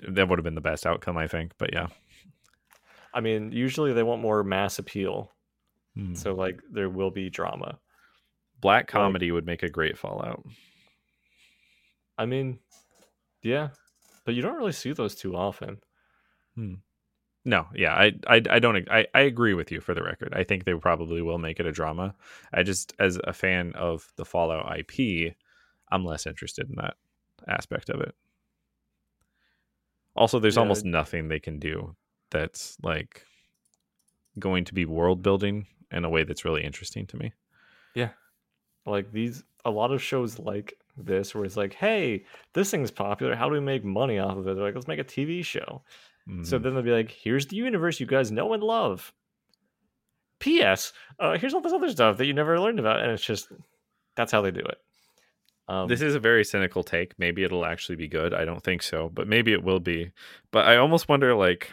[0.09, 1.53] That would have been the best outcome, I think.
[1.59, 1.89] But yeah,
[3.15, 5.31] I mean, usually they want more mass appeal,
[5.97, 6.17] Mhm.
[6.17, 7.79] so like there will be drama.
[8.61, 10.43] black comedy would make a great Fallout.
[12.17, 12.59] I mean,
[13.43, 13.71] yeah,
[14.25, 15.81] but you don't really see those too often.
[17.47, 19.81] No, yeah, I, I, I don't, I, I agree with you.
[19.83, 22.15] For the record, I think they probably will make it a drama.
[22.55, 25.35] I just, as a fan of the Fallout IP,
[25.91, 26.95] I'm less interested in that
[27.47, 28.15] aspect of it.
[30.17, 30.63] Also, there's Yeah.
[30.63, 31.95] almost nothing they can do
[32.31, 33.27] that's like
[34.39, 37.33] going to be world building in a way that's really interesting to me.
[37.95, 38.11] Yeah.
[38.87, 43.35] Like these, a lot of shows like this, where it's like, hey, this thing's popular.
[43.35, 44.55] How do we make money off of it?
[44.57, 45.83] They're like, let's make a TV show.
[46.43, 46.63] So Mhm.
[46.63, 49.13] then they'll be like, here's the universe you guys know and love.
[50.41, 50.93] P.S.
[51.19, 53.49] Uh, here's all this other stuff that you never learned about, and it's just
[54.17, 54.79] that's how they do it.
[55.69, 57.19] Um, this is a very cynical take.
[57.19, 58.35] Maybe it'll actually be good.
[58.35, 60.13] I don't think so, but maybe it will be.
[60.51, 61.71] But I almost wonder like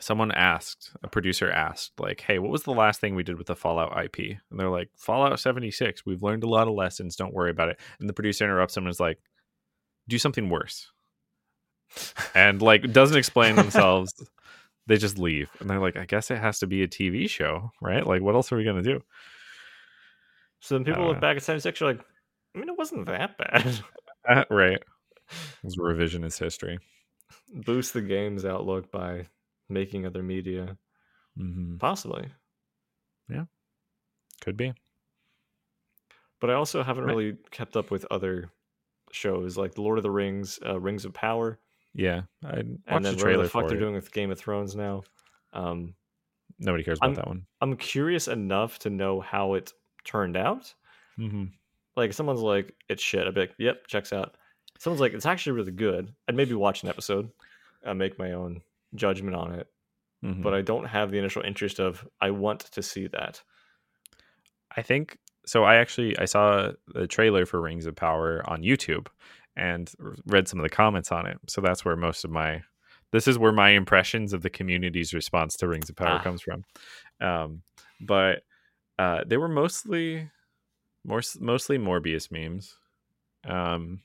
[0.00, 3.46] someone asked, a producer asked like, "Hey, what was the last thing we did with
[3.46, 4.18] the Fallout IP?"
[4.50, 6.04] And they're like, "Fallout 76.
[6.04, 7.16] We've learned a lot of lessons.
[7.16, 9.18] Don't worry about it." And the producer interrupts them and is like,
[10.08, 10.90] "Do something worse."
[12.34, 14.12] And like doesn't explain themselves.
[14.86, 15.48] they just leave.
[15.60, 18.06] And they're like, "I guess it has to be a TV show, right?
[18.06, 19.02] Like what else are we going to do?"
[20.60, 21.20] so then people look know.
[21.20, 22.00] back at 76 are like,
[22.54, 23.80] I mean, it wasn't that bad.
[24.26, 24.82] Uh, right.
[25.62, 26.78] It's revisionist history.
[27.52, 29.26] Boost the game's outlook by
[29.68, 30.76] making other media,
[31.36, 32.28] hmm possibly.
[33.28, 33.44] Yeah.
[34.40, 34.74] Could be.
[36.40, 37.16] But I also haven't Right.
[37.16, 38.50] really kept up with other
[39.12, 41.58] shows like The Lord of the Rings, uh, Rings of Power,
[41.94, 43.80] Yeah, I watched and then whatever trailer the fuck they're it.
[43.80, 45.02] doing with Game of Thrones now.
[45.52, 45.94] Um,
[46.58, 47.46] Nobody cares about I'm- that one.
[47.60, 49.72] I'm curious enough to know how it
[50.04, 50.72] turned out.
[51.18, 51.44] Mm-hmm.
[51.96, 53.26] Like someone's like, it's shit.
[53.26, 54.36] I'd be like, yep, checks out.
[54.78, 56.12] Someone's like, it's actually really good.
[56.28, 57.30] I'd maybe watch an episode,
[57.84, 58.60] uh, make my own
[58.94, 59.68] judgment on it.
[60.24, 60.42] Mm-hmm.
[60.42, 63.42] But I don't have the initial interest of I want to see that.
[64.76, 65.64] I think so.
[65.64, 69.08] I actually I saw the trailer for Rings of Power on YouTube
[69.56, 69.90] and
[70.26, 71.38] read some of the comments on it.
[71.48, 72.62] So that's where most of my
[73.12, 76.22] this is where my impressions of the community's response to Rings of Power Ah.
[76.22, 76.64] comes from.
[77.20, 77.62] Um,
[78.00, 78.42] but
[78.98, 80.28] uh, they were mostly
[81.04, 82.76] more mostly Morbius memes.
[83.46, 84.00] Um,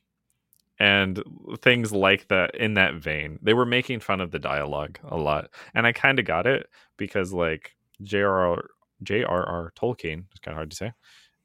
[0.80, 1.22] and
[1.60, 3.38] things like that in that vein.
[3.42, 6.70] They were making fun of the dialogue a lot, and I kind of got it
[6.98, 8.70] because like J.R.R.
[9.04, 9.74] J.R.R.
[9.78, 10.94] Tolkien, it's kind of hard to say,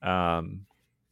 [0.03, 0.67] um,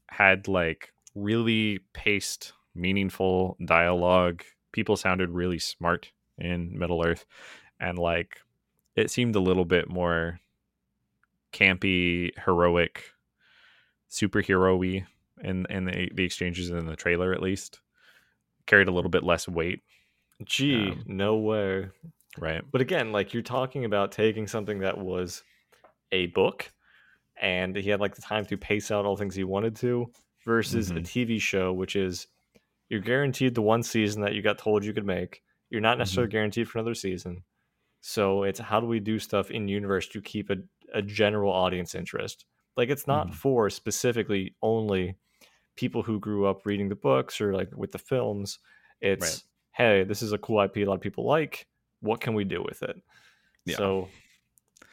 [0.08, 4.44] had like really paced, meaningful dialogue.
[4.72, 7.26] People sounded really smart in Middle Earth,
[7.80, 8.38] and like
[8.94, 10.38] it seemed a little bit more
[11.52, 13.04] campy, heroic,
[14.10, 15.06] superhero-y
[15.42, 17.80] in in the, the exchanges in the trailer at least
[18.66, 19.80] carried a little bit less weight
[20.44, 21.90] Gee, Um, no way.
[22.38, 25.44] right But again, like you're talking about taking something that was
[26.12, 26.72] a book
[27.40, 30.12] and he had like the time to pace out all things he wanted to
[30.46, 31.02] versus a Mhm.
[31.02, 32.28] TV show, which is
[32.88, 35.42] you're guaranteed the one season that you got told you could make.
[35.70, 37.44] You're not necessarily guaranteed for another season.
[38.00, 40.56] So it's how do we do stuff in universe to keep a,
[40.94, 42.46] a general audience interest?
[42.76, 43.34] Like it's not Mhm.
[43.34, 45.16] for specifically only
[45.76, 48.58] people who grew up reading the books or like with the films.
[49.00, 51.66] It's hey, this is a cool IP a lot of people like.
[52.00, 53.00] What can we do with it?
[53.64, 53.76] Yeah.
[53.76, 54.08] So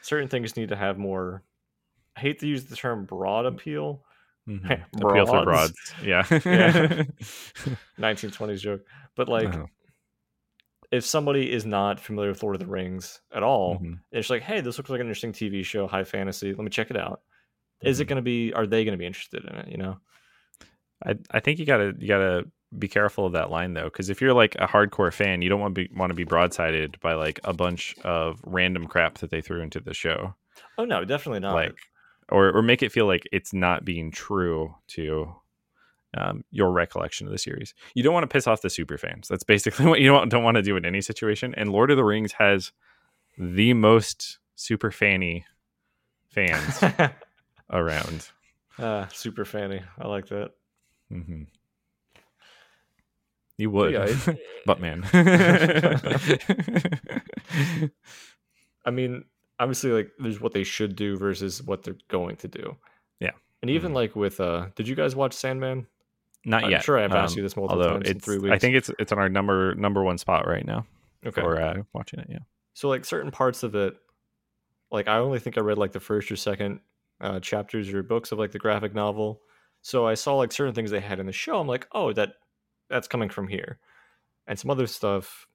[0.02, 1.42] certain things need to have more.
[2.16, 4.04] I hate to use the term broad appeal.
[4.48, 4.64] Mhm.
[4.94, 5.94] appeal for Broads.
[6.02, 7.04] yeah Yeah.
[7.98, 8.80] 1920s joke,
[9.14, 9.66] but like Uh-huh.
[10.90, 14.00] if somebody is not familiar with Lord of the Rings at all, Mhm.
[14.10, 16.52] it's like, hey, this looks like an interesting TV show, high fantasy.
[16.52, 17.22] Let me check it out.
[17.82, 18.08] is it Mhm.
[18.08, 18.52] going to be?
[18.52, 19.68] Are they going to be interested in it?
[19.68, 19.98] You know.
[21.04, 22.46] I I think you gotta you gotta
[22.78, 25.60] be careful of that line though, because if you're like a hardcore fan, you don't
[25.60, 29.30] want to be want to be broadsided by like a bunch of random crap that
[29.30, 30.34] they threw into the show,
[30.78, 31.54] Oh no, definitely not.
[31.54, 31.76] like
[32.28, 35.34] or or make it feel like it's not being true to
[36.16, 37.74] um, your recollection of the series.
[37.94, 39.26] You don't want to piss off the super fans.
[39.28, 41.54] That's basically what you don't don't want to do in any situation.
[41.56, 42.72] And Lord of the Rings has
[43.38, 45.44] the most super fanny
[46.28, 46.80] fans
[47.70, 48.28] around.
[48.78, 49.82] uh, super fanny.
[49.98, 50.52] I like that.
[51.10, 51.42] Hmm
[53.58, 55.02] You would, Yeah, it- but man.
[58.84, 59.24] I mean,
[59.58, 62.76] obviously, like there's what they should do versus what they're going to do.
[63.20, 63.32] Yeah.
[63.62, 63.96] And even Mhm.
[63.96, 65.86] like with uh, did you guys watch Sandman?
[66.46, 66.82] Not I'm yet.
[66.84, 68.54] sure I've asked um, you this multiple times in three weeks.
[68.54, 70.86] I think it's it's on our number number one spot right now
[71.26, 71.40] okay.
[71.42, 72.28] for uh, watching it.
[72.30, 72.38] Yeah.
[72.72, 73.94] So like certain parts of it,
[74.90, 76.80] like I only think I read like the first or second
[77.20, 79.42] uh, chapters or books of like the graphic novel.
[79.82, 81.60] So I saw like certain things they had in the show.
[81.60, 82.34] I'm like, oh, that
[82.88, 83.78] that's coming from here,
[84.46, 85.46] and some other stuff,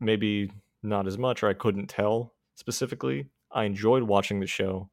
[0.00, 3.30] maybe not as much, or I couldn't tell specifically.
[3.52, 4.90] I enjoyed watching the show,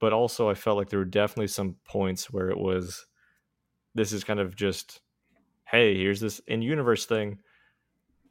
[0.00, 3.06] but also I felt like there were definitely some points where it was,
[3.94, 5.00] this is kind of just,
[5.66, 7.40] hey, here's this in universe thing,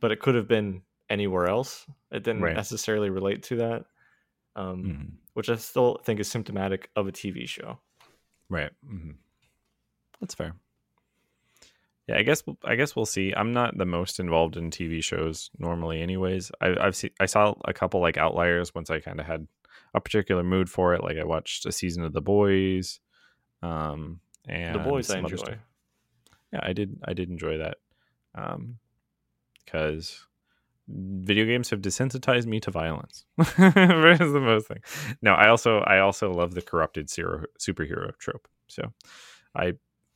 [0.02, 1.86] but it could have been anywhere else.
[2.12, 2.54] It didn't Right.
[2.54, 3.86] necessarily relate to that,
[4.56, 5.20] um, Mhm.
[5.34, 7.80] which I still think is symptomatic of a TV show.
[8.50, 8.72] Right.
[8.84, 9.12] hmm
[10.20, 10.54] That's fair.
[12.08, 13.34] Yeah, I guess I guess we'll see.
[13.36, 16.52] I'm not the most involved in TV shows normally, anyways.
[16.60, 19.48] I, I've seen I saw a couple like outliers once I kind of had
[19.94, 21.04] a particular mood for it.
[21.04, 23.00] Like I watched a season of The Boys,
[23.62, 25.60] um, and the boys I enjoy.
[26.52, 27.00] Yeah, I did.
[27.06, 27.78] I did enjoy that,
[28.34, 28.80] um,
[29.64, 30.26] because
[30.88, 33.26] video games have desensitized me to violence.
[33.38, 34.80] is the most thing.
[35.22, 38.48] No, I also I also love the corrupted zero, superhero trope.
[38.68, 38.94] So,
[39.56, 39.74] I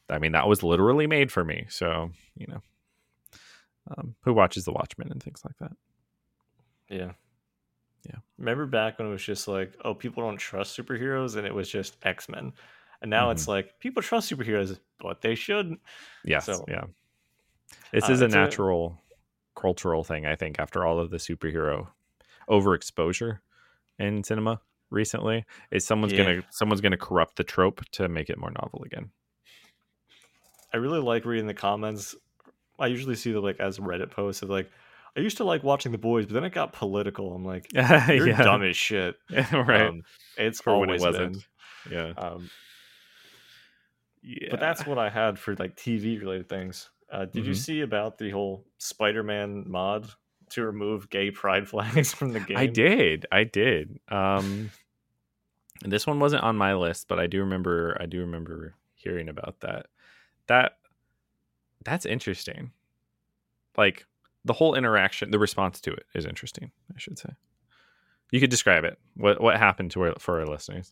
[0.10, 1.66] I mean that was literally made for me.
[1.70, 2.62] So you know,
[3.98, 5.76] um, who watches The Watchmen and things like that?
[6.90, 7.12] Yeah.
[8.08, 8.18] Yeah.
[8.38, 11.70] Remember back when it was just like, oh, people don't trust superheroes and it was
[11.70, 12.52] just X Men.
[13.02, 15.80] And now it's like people trust superheroes, but they shouldn't.
[16.24, 16.86] Yes, So- yeah.
[17.92, 19.02] This Uh, is a it's a- natural
[19.56, 20.60] cultural thing, I think.
[20.60, 21.88] After all of the superhero
[22.50, 23.40] overexposure
[24.00, 26.24] in cinema recently, is someone's Yeah.
[26.24, 29.12] gonna someone's gonna corrupt the trope to make it more novel again.
[30.74, 32.16] I really like reading the comments.
[32.80, 34.70] I usually see them like as Reddit posts of like,
[35.16, 37.34] I used to like watching the boys, but then it got political.
[37.34, 39.16] I'm like, you're yeah, dumb as shit.
[39.30, 39.88] right.
[39.88, 40.02] Um,
[40.38, 41.46] it's For when it always wasn't.
[41.86, 41.94] been.
[41.94, 42.50] yeah, Um,
[44.24, 44.48] yeah.
[44.50, 46.90] But that's what I had for like TV related things.
[47.12, 47.58] Uh, did you Mhm.
[47.58, 50.08] see about the whole Spider-Man mod
[50.52, 52.58] to remove gay pride flags from the game?
[52.58, 53.28] I did.
[53.32, 54.00] I did.
[54.10, 54.72] Um,
[55.86, 57.96] this one wasn't on my list, but I do remember.
[58.00, 59.88] I do remember hearing about that.
[60.48, 60.78] That
[61.86, 62.72] that's interesting.
[63.78, 64.06] Like
[64.46, 66.72] the whole interaction, the response to it is interesting.
[66.94, 67.30] I should say.
[68.32, 68.98] You could describe it.
[69.16, 70.92] What what happened to our, for our listeners?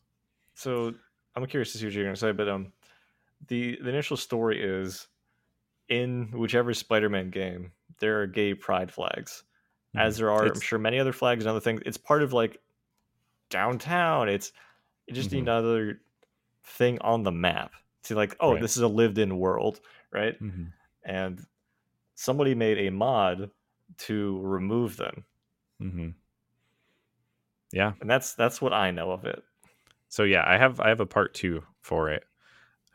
[0.54, 0.93] So
[1.36, 2.72] I'm curious to see what you're going to say, but um,
[3.47, 5.08] the the initial story is
[5.89, 9.43] in whichever Spider-Man game there are gay pride flags,
[9.95, 11.82] as there are, I'm sure, many other flags and other things.
[11.86, 12.58] It's part of like
[13.49, 14.30] downtown.
[14.30, 14.52] It's
[15.12, 15.39] just Mhm.
[15.39, 16.02] another
[16.64, 17.74] thing on the map.
[18.04, 18.62] See, like, oh, Right.
[18.62, 19.80] this is a lived-in world,
[20.12, 20.39] right?
[20.41, 20.72] Mhm.
[21.04, 21.45] And
[22.16, 23.52] somebody made a mod
[23.97, 25.26] to remove them,
[25.82, 26.14] Mhm.
[27.72, 27.93] Yeah.
[28.02, 29.43] and that's that's what I know of it.
[30.10, 32.26] so yeah i have i have a part two for it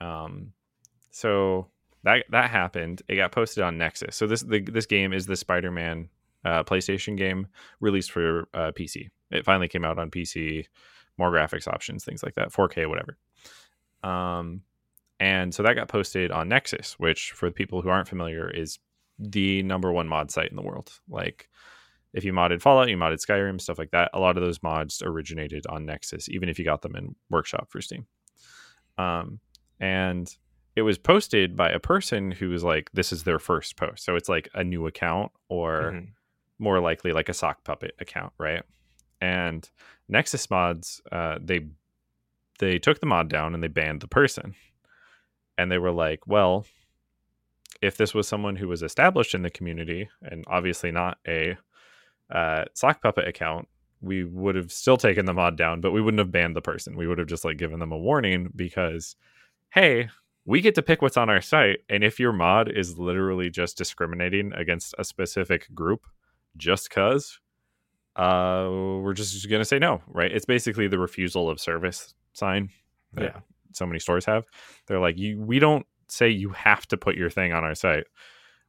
[0.03, 0.53] um
[1.11, 1.67] so
[2.03, 5.35] that that happened it got posted on nexus so this the, this game is the
[5.37, 6.09] spider-man
[6.45, 7.47] uh, playstation game
[7.81, 10.67] released for uh, pc it finally came out on pc
[11.17, 13.17] more graphics options things like that 4k whatever
[14.03, 14.61] um
[15.21, 18.79] and so that got posted on nexus which for the people who aren't familiar is
[19.19, 21.49] the number one mod site in the world like
[22.13, 24.09] if you modded Fallout, you modded Skyrim, stuff like that.
[24.15, 27.69] A lot of those mods originated on Nexus, even if you got them in Workshop
[27.71, 28.07] for Steam.
[28.97, 29.41] Um,
[29.81, 30.35] and
[30.77, 34.03] it was posted by a person who was like, this is their first post.
[34.05, 36.09] So it's like a new account or Mhm.
[36.59, 38.63] more likely like a sock puppet account, right?
[39.21, 39.69] And
[40.09, 41.67] Nexus mods, uh, they
[42.61, 44.55] they took the mod down and they banned the person.
[45.59, 46.67] And they were like, well,
[47.81, 51.57] if this was someone who was established in the community and obviously not a
[52.31, 53.69] uh, sock puppet account,
[54.01, 56.97] we would have still taken the mod down, but we wouldn't have banned the person.
[56.97, 59.17] We would have just like given them a warning because,
[59.71, 60.09] hey,
[60.45, 63.77] we get to pick what's on our site, and if your mod is literally just
[63.77, 66.07] discriminating against a specific group,
[66.57, 67.41] just cause,
[68.15, 70.31] uh, we're just gonna say no, right?
[70.31, 72.71] It's basically the refusal of service sign
[73.19, 73.41] Yeah.
[73.77, 74.47] So many stores have.
[74.87, 78.05] They're like, you we don't say you have to put your thing on our site,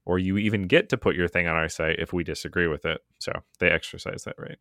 [0.06, 2.86] or you even get to put your thing on our site if we disagree with
[2.86, 3.02] it.
[3.20, 4.58] So they exercise that right.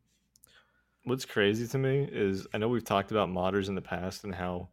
[1.05, 4.35] What's crazy to me is I know we've talked about modders in the past and
[4.35, 4.71] how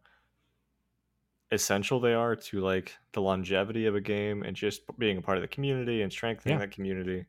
[1.52, 5.38] essential they are to like the longevity of a game and just being a part
[5.38, 6.66] of the community and strengthening Yeah.
[6.66, 7.26] that community.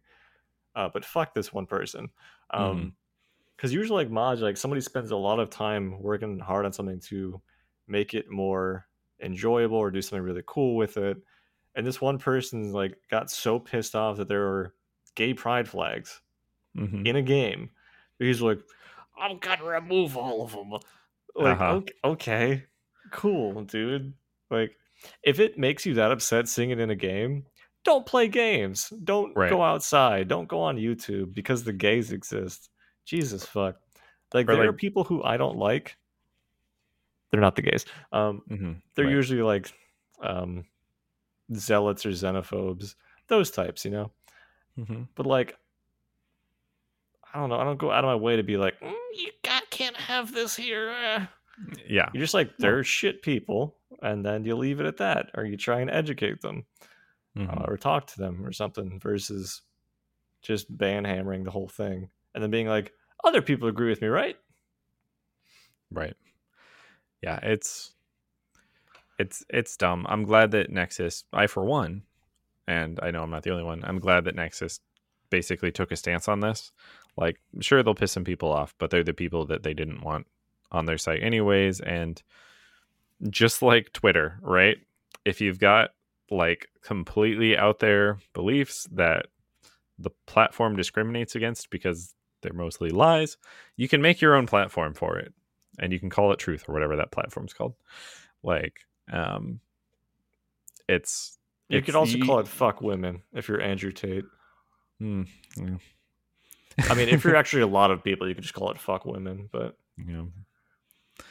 [0.73, 2.09] Uh, but fuck this one person.
[2.53, 2.59] Mhm.
[2.59, 2.95] Um,
[3.55, 6.99] because usually like mods, like somebody spends a lot of time working hard on something
[7.01, 7.41] to
[7.87, 8.87] make it more
[9.21, 11.17] enjoyable or do something really cool with it.
[11.75, 14.75] And this one person like got so pissed off that there were
[15.15, 16.21] gay pride flags
[16.75, 17.07] Mhm.
[17.07, 17.69] in a game.
[18.19, 18.59] He's like,
[19.17, 20.71] I'm gonna remove all of them.
[21.35, 21.75] Like, Uh-huh.
[21.75, 22.63] okay, okay,
[23.11, 24.13] cool, dude.
[24.49, 24.77] Like,
[25.23, 27.45] if it makes you that upset seeing it in a game,
[27.83, 28.89] don't play games.
[29.03, 29.49] Don't Right.
[29.49, 30.27] go outside.
[30.27, 32.69] Don't go on YouTube because the gays exist.
[33.05, 33.79] Jesus fuck.
[34.33, 35.97] Like, Or, there are people who I don't like.
[37.35, 37.83] They're not the gays.
[38.13, 38.81] Um, Mhm.
[38.95, 39.11] they're Right.
[39.11, 39.73] usually like
[40.21, 40.63] um
[41.53, 42.95] zealots or xenophobes,
[43.27, 44.13] those types, you know.
[44.77, 45.09] Mhm.
[45.15, 45.57] But like,
[47.33, 47.59] I don't know.
[47.59, 50.33] I don't go out of my way to be like, "Mm, you got, can't have
[50.33, 50.89] this here.
[50.91, 51.25] uh."
[51.89, 52.09] Yeah.
[52.13, 55.57] You're just like, they're shit people, and then you leave it at that, or you
[55.57, 56.65] try and educate them,
[57.35, 57.49] Mhm.
[57.49, 59.61] uh, or talk to them, or something, versus
[60.41, 62.93] just ban hammering the whole thing, and then being like,
[63.25, 64.37] other people agree with me, right?
[65.91, 66.15] Right.
[67.21, 67.93] Yeah, it's
[69.17, 70.05] it's it's dumb.
[70.09, 72.03] I'm glad that Nexus, I for one,
[72.67, 73.83] and I know I'm not the only one.
[73.83, 74.79] I'm glad that Nexus
[75.29, 76.71] basically took a stance on this.
[77.17, 80.27] Like, sure they'll piss some people off, but they're the people that they didn't want
[80.71, 82.21] on their site anyways and
[83.29, 84.77] just like Twitter, right?
[85.23, 85.91] If you've got
[86.29, 89.27] like completely out there beliefs that
[89.97, 93.37] the platform discriminates against because they're mostly lies,
[93.77, 95.33] you can make your own platform for it
[95.79, 97.73] and you can call it truth or whatever that platform's called.
[98.43, 99.59] Like, um,
[100.87, 101.37] it's
[101.69, 104.25] You It's could also the- call it "fuck women" if you're Andrew Tate.
[104.99, 105.23] hmm,
[105.57, 105.77] yeah,
[106.89, 109.05] I mean, if you're actually a lot of people, you could just call it "fuck
[109.05, 110.27] women." But you know,
[111.19, 111.25] I'm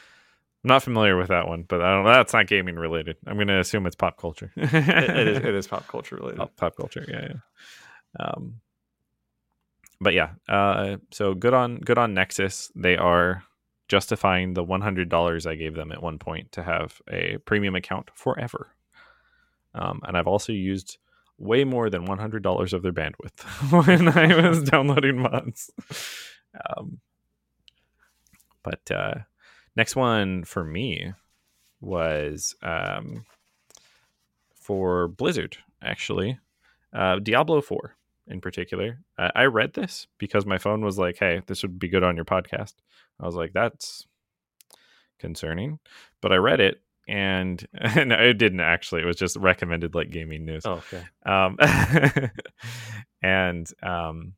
[0.63, 2.05] not familiar with that one, but I don't.
[2.05, 3.15] That's not gaming related.
[3.25, 4.51] I'm going to assume it's pop culture.
[4.57, 6.37] it, it is it is pop culture related.
[6.37, 7.05] pop, pop culture.
[7.07, 8.25] Yeah, yeah.
[8.25, 8.59] Um,
[10.01, 12.71] but yeah, uh, so good on good on Nexus.
[12.75, 13.43] They are
[13.87, 17.75] justifying the one hundred dollars I gave them at one point to have a premium
[17.75, 18.69] account forever.
[19.73, 20.97] Um, and I've also used
[21.37, 23.41] way more than one hundred dollars of their bandwidth
[23.87, 25.71] when I was downloading mods.
[26.77, 26.99] Um,
[28.63, 29.15] but uh,
[29.75, 31.13] next one for me
[31.81, 33.25] was um,
[34.55, 36.39] for Blizzard, actually.
[36.91, 37.95] Uh, Diablo 4
[38.27, 38.99] in particular.
[39.17, 42.15] Uh, I read this because my phone was like, hey, this would be good on
[42.15, 42.73] your podcast.
[43.19, 44.05] I was like, that's
[45.19, 45.79] concerning.
[46.21, 49.01] But I read it and, and it didn't actually.
[49.01, 50.63] It was just recommended like gaming news.
[50.65, 51.03] Oh, okay.
[51.25, 51.57] Um,
[53.21, 54.33] and um,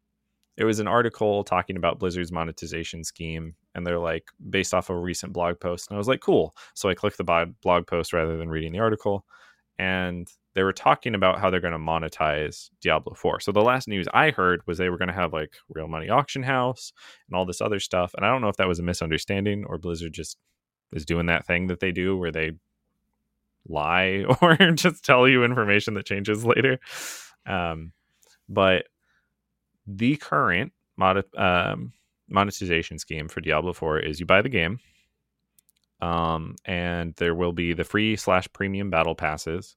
[0.57, 4.97] it was an article talking about Blizzard's monetization scheme, and they're like based off of
[4.97, 5.89] a recent blog post.
[5.89, 6.55] And I was like, cool.
[6.73, 9.25] So I clicked the blog post rather than reading the article,
[9.77, 10.27] and
[10.57, 13.41] they were talking about how they're going to monetize Diablo 4.
[13.41, 16.09] So the last news I heard was they were going to have like real money
[16.09, 16.91] auction house
[17.29, 18.15] and all this other stuff.
[18.15, 20.35] And I don't know if that was a misunderstanding or Blizzard just
[20.91, 22.53] is doing that thing that they do where they
[23.69, 26.79] lie or just tell you information that changes later.
[27.45, 27.91] Um,
[28.49, 28.85] but
[29.85, 31.93] the current mod- um,
[32.27, 34.79] monetization scheme for Diablo 4 is you buy the game,
[36.01, 39.75] um, and there will be the free slash premium battle passes.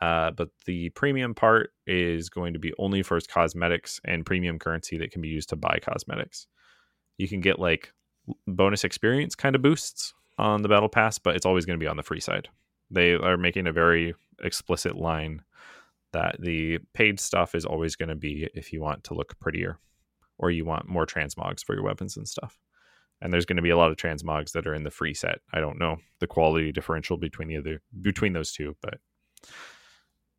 [0.00, 4.96] Uh, but the premium part is going to be only for cosmetics and premium currency
[4.96, 6.46] that can be used to buy cosmetics.
[7.18, 7.92] You can get like
[8.46, 11.88] bonus experience kind of boosts on the battle pass, but it's always going to be
[11.88, 12.48] on the free side.
[12.90, 15.42] They are making a very explicit line
[16.12, 19.78] that the paid stuff is always going to be if you want to look prettier
[20.38, 22.58] or you want more transmogs for your weapons and stuff.
[23.20, 25.40] And there's going to be a lot of transmogs that are in the free set.
[25.52, 28.94] I don't know the quality differential between the other between those two, but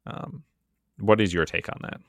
[0.07, 0.43] um,
[0.99, 2.01] what is your take on that?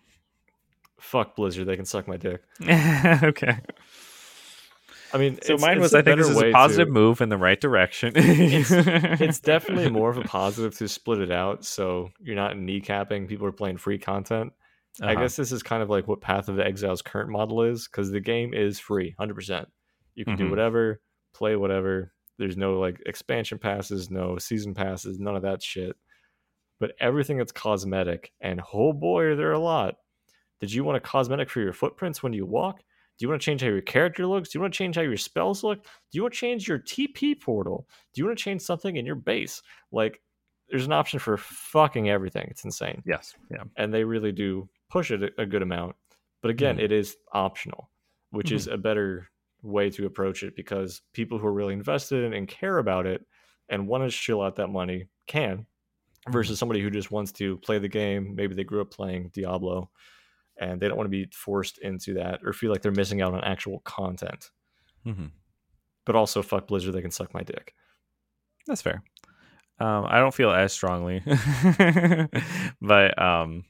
[0.98, 1.66] Fuck Blizzard.
[1.66, 2.42] They can suck my dick.
[2.62, 3.58] okay.
[5.14, 7.20] I mean, So it's- mine it's was I think this is a positive to- move
[7.20, 8.12] in the right direction.
[8.16, 13.46] it's definitely more of a positive to split it out so you're not kneecapping people
[13.46, 14.52] are playing free content.
[15.02, 15.22] I Uh-huh.
[15.22, 18.10] guess this is kind of like what Path of the Exile's current model is because
[18.10, 19.66] the game is free, 100%.
[20.14, 20.38] You can Mhm.
[20.38, 21.00] do whatever,
[21.34, 22.12] play whatever.
[22.38, 25.96] There's no like expansion passes, no season passes, none of that shit.
[26.82, 29.98] But everything that's cosmetic, and oh boy, are there a lot.
[30.58, 32.78] Did you want a cosmetic for your footprints when you walk?
[32.78, 34.48] Do you want to change how your character looks?
[34.48, 35.84] Do you want to change how your spells look?
[35.84, 37.86] Do you want to change your TP portal?
[38.12, 39.62] Do you want to change something in your base?
[39.92, 40.20] Like,
[40.68, 42.48] there's an option for fucking everything.
[42.50, 43.00] It's insane.
[43.06, 43.32] Yes.
[43.48, 43.62] Yeah.
[43.76, 45.94] And they really do push it a, good amount.
[46.40, 46.82] But again, Mhm.
[46.82, 47.90] it is optional,
[48.30, 49.30] which is a better
[49.62, 53.24] way to approach it because people who are really invested in and care about it
[53.68, 55.64] and want to chill out that money can
[56.28, 58.34] versus somebody who just wants to play the game.
[58.34, 59.90] Maybe they grew up playing Diablo
[60.58, 63.34] and they don't want to be forced into that or feel like they're missing out
[63.34, 64.50] on actual content.
[65.04, 65.26] hmm
[66.04, 67.74] But also, fuck Blizzard, they can suck my dick.
[68.66, 69.02] That's fair.
[69.80, 71.22] Um, I don't feel as strongly,
[72.80, 73.64] but um,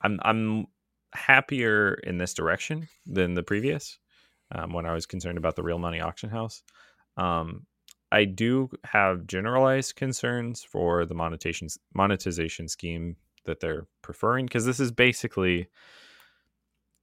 [0.00, 0.66] I'm I'm
[1.12, 3.98] happier in this direction than the previous.
[4.54, 6.62] Um, when I was concerned about the real money auction house,
[7.18, 7.66] um,
[8.12, 14.78] I do have generalized concerns for the monetization monetization scheme that they're preferring because this
[14.78, 15.68] is basically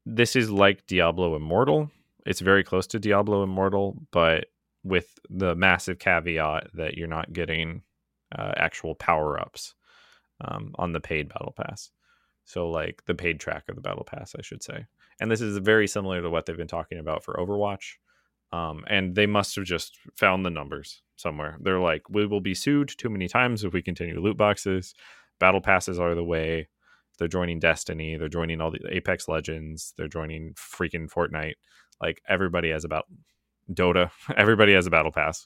[0.05, 1.91] this is like Diablo Immortal.
[2.25, 4.45] It's very close to Diablo Immortal, but
[4.83, 7.81] with the massive caveat that you're not getting
[8.37, 9.73] uh, actual power ups
[10.41, 11.89] um, on the paid battle pass.
[12.45, 14.85] So, like the paid track of the battle pass, I should say.
[15.19, 17.95] And this is very similar to what they've been talking about for Overwatch.
[18.51, 21.57] Um, and they must have just found the numbers somewhere.
[21.61, 24.93] They're like, we will be sued too many times if we continue loot boxes.
[25.39, 26.67] Battle passes are the way.
[27.17, 28.17] They're joining Destiny.
[28.17, 29.93] They're joining all the Apex Legends.
[29.97, 31.55] They're joining freaking Fortnite.
[32.01, 33.05] Like everybody has about
[33.71, 34.09] Dota.
[34.37, 35.45] Everybody has a battle pass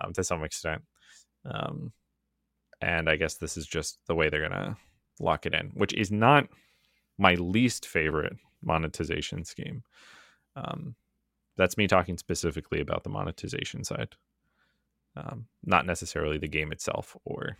[0.00, 0.82] um, to some extent.
[1.44, 1.92] Um,
[2.80, 4.76] and I guess this is just the way they're gonna
[5.20, 6.48] lock it in, which is not
[7.18, 9.82] my least favorite monetization scheme.
[10.56, 10.96] Um,
[11.56, 14.14] that's me talking specifically about the monetization side,
[15.16, 17.58] um, not necessarily the game itself or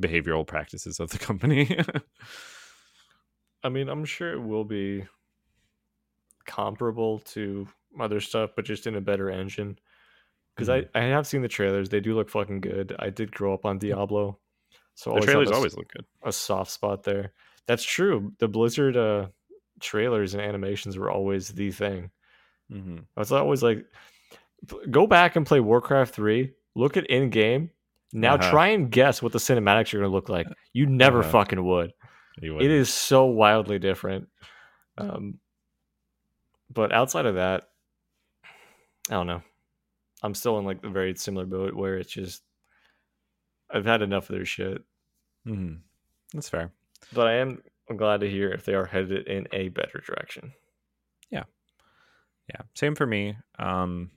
[0.00, 1.78] behavioral practices of the company.
[3.62, 5.06] I mean, I'm sure it will be
[6.46, 7.66] comparable to
[7.98, 9.78] other stuff, but just in a better engine.
[10.54, 10.88] Because Mhm.
[10.94, 12.94] I, I have seen the trailers; they do look fucking good.
[12.98, 14.38] I did grow up on Diablo,
[14.94, 16.06] so the always trailers a always look good.
[16.22, 17.32] a soft spot there.
[17.66, 18.32] That's true.
[18.38, 19.28] The Blizzard uh,
[19.80, 22.10] trailers and animations were always the thing.
[22.72, 22.98] Mm-hmm.
[23.16, 23.84] I was always like,
[24.90, 27.70] go back and play Warcraft 3, look at in game.
[28.12, 28.50] Now Uh-huh.
[28.50, 30.46] try and guess what the cinematics are going to look like.
[30.72, 31.30] You never Uh-huh.
[31.30, 31.92] fucking would.
[32.64, 34.28] It is so wildly different.
[34.98, 35.38] Um,
[36.70, 37.68] but outside of that,
[39.08, 39.42] I don't know.
[40.22, 42.42] I'm still in like a very similar boat where it's just,
[43.70, 44.82] I've had enough of their shit.
[45.44, 45.74] hmm
[46.32, 46.72] That's fair.
[47.12, 47.62] But I am
[47.96, 50.52] glad to hear if they are headed in a better direction.
[52.48, 53.36] Yeah, same for me.
[53.58, 54.10] Um,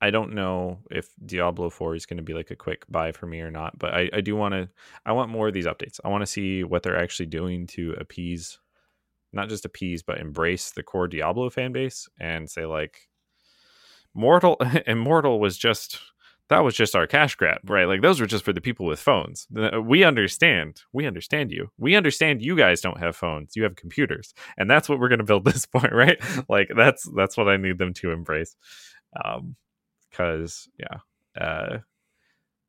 [0.00, 3.26] I don't know if Diablo 4 is going to be like a quick buy for
[3.26, 4.68] me or not, but I, I do want to,
[5.04, 6.00] I want more of these updates.
[6.04, 8.58] I want to see what they're actually doing to appease,
[9.32, 13.08] not just appease, but embrace the core Diablo fan base and say, like,
[14.14, 14.56] Mortal,
[14.86, 16.00] Immortal was just,
[16.50, 17.86] that was just our cash grab, right?
[17.86, 19.48] Like, those were just for the people with phones.
[19.84, 20.82] We understand.
[20.92, 21.70] We understand you.
[21.78, 23.56] We understand you guys don't have phones.
[23.56, 24.34] You have computers.
[24.58, 26.20] And that's what we're going to build this for, right?
[26.50, 28.56] like that's that's what I need them to embrace.
[29.24, 29.56] Um
[30.12, 30.98] cuz yeah,
[31.42, 31.78] uh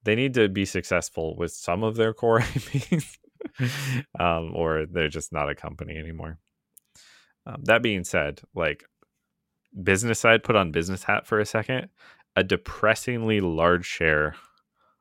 [0.03, 3.19] they need to be successful with some of their core IPs.
[4.19, 6.39] um or they're just not a company anymore.
[7.47, 8.85] Um, that being said, like
[9.83, 11.89] business side put on business hat for a second,
[12.35, 14.35] a depressingly large share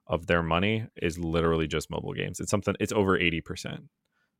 [0.06, 2.40] of their money is literally just mobile games.
[2.40, 3.84] It's something it's over 80%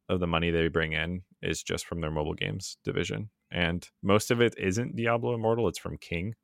[0.08, 3.30] of the money they bring in is just from their mobile games division.
[3.52, 6.34] And most of it isn't Diablo Immortal, it's from King.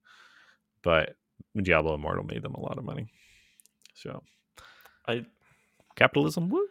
[0.83, 1.17] But
[1.61, 3.09] Diablo Immortal made them a lot of money.
[3.95, 4.23] So
[5.09, 5.27] I
[5.97, 6.69] capitalism, woo.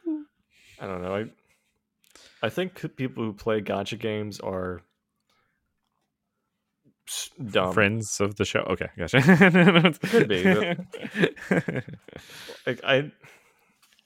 [0.80, 1.16] I don't know.
[1.16, 1.26] I
[2.42, 4.82] I think people who play gacha games are
[7.52, 7.74] dumb.
[7.74, 8.62] Friends of the show.
[8.62, 9.22] Okay, gotcha.
[10.10, 10.44] Could be,
[12.66, 13.12] Like I,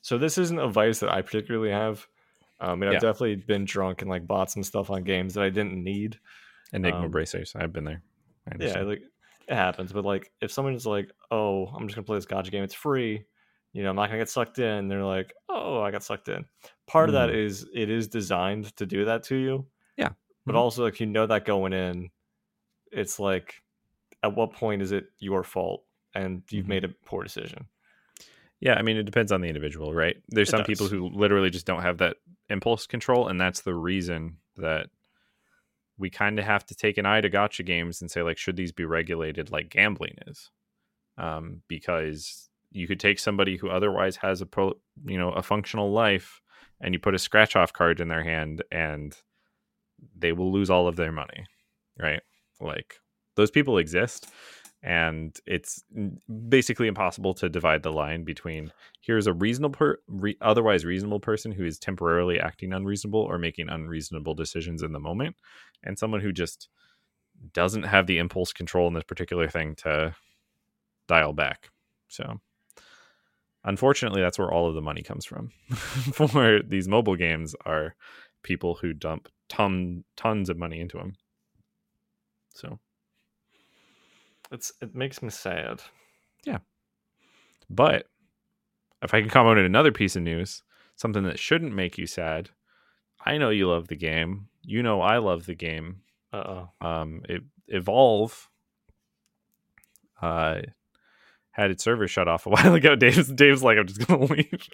[0.01, 2.05] so this isn't a vice that I particularly have.
[2.59, 2.95] Um, I mean, Yeah.
[2.97, 6.19] I've definitely been drunk and like bought some stuff on games that I didn't need.
[6.73, 7.53] Enigma Um, bracers.
[7.55, 8.01] I've been there.
[8.59, 9.01] Yeah, like
[9.47, 9.93] it happens.
[9.93, 12.63] But like, if someone's like, "Oh, I'm just gonna play this gacha game.
[12.63, 13.23] It's free,"
[13.73, 14.87] you know, I'm not gonna get sucked in.
[14.87, 16.45] They're like, "Oh, I got sucked in."
[16.87, 19.67] Part of that is it is designed to do that to you.
[19.97, 20.09] Yeah.
[20.45, 20.57] But Mhm.
[20.59, 22.09] also, like you know that going in,
[22.91, 23.55] it's like,
[24.23, 25.83] at what point is it your fault
[26.13, 27.67] and you've made a poor decision?
[28.59, 30.17] Yeah, I mean, it depends on the individual, right?
[30.27, 32.17] There's It some people who literally just don't have that
[32.49, 34.87] impulse control, and that's the reason that
[35.97, 38.57] we kind of have to take an eye to gacha games and say, like, should
[38.57, 40.49] these be regulated like gambling is?
[41.17, 44.73] Um, because you could take somebody who otherwise has a pro,
[45.05, 46.41] you know, a functional life,
[46.81, 49.15] and you put a scratch off card in their hand, and
[50.17, 51.45] they will lose all of their money,
[51.97, 52.21] right?
[52.59, 52.99] Like
[53.35, 54.29] those people exist
[54.81, 55.83] and it's
[56.47, 61.51] basically impossible to divide the line between here's a reasonable per, re, otherwise reasonable person
[61.51, 65.35] who is temporarily acting unreasonable or making unreasonable decisions in the moment
[65.83, 66.69] and someone who just
[67.53, 70.15] doesn't have the impulse control in this particular thing to
[71.07, 71.69] dial back.
[72.07, 72.39] So
[73.65, 75.51] unfortunately that's where all of the money comes from.
[76.13, 77.95] For these mobile games are
[78.43, 81.15] people who dump ton tons of money into them
[82.59, 82.79] so
[84.51, 85.81] it's it makes me sad.
[86.45, 86.59] Yeah.
[87.69, 88.05] But
[89.01, 90.63] if I can comment on another piece of news,
[90.95, 92.49] something that shouldn't make you sad,
[93.25, 94.47] I know you love the game.
[94.63, 96.01] You know I love the game.
[96.33, 96.37] Uh
[96.81, 96.87] oh.
[96.87, 98.49] Um, it, Evolve
[100.21, 100.61] uh,
[101.51, 102.95] had its server shut off a while ago.
[102.95, 104.69] Dave's Dave's like, I'm just gonna leave.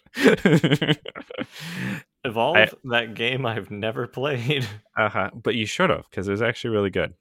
[2.24, 4.68] Evolve I- that game I've never played.
[4.98, 5.32] uh-huh.
[5.36, 7.14] But you should have because it was actually really good.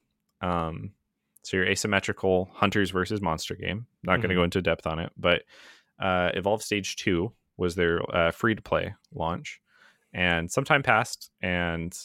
[0.45, 0.93] Um,
[1.43, 3.87] so your asymmetrical hunters versus monster game.
[4.03, 5.43] Not going to go into depth on it, but
[5.99, 9.61] uh, Evolve Stage Two was their uh, free to play launch,
[10.13, 11.97] and some time passed, and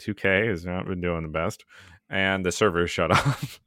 [0.00, 1.64] 2K has not been doing the best,
[2.10, 3.60] and the servers shut off.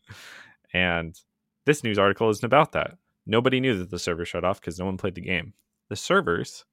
[0.74, 1.20] and
[1.66, 2.98] this news article isn't about that.
[3.26, 5.54] Nobody knew that the server shut off because no one played the game.
[5.90, 6.66] The servers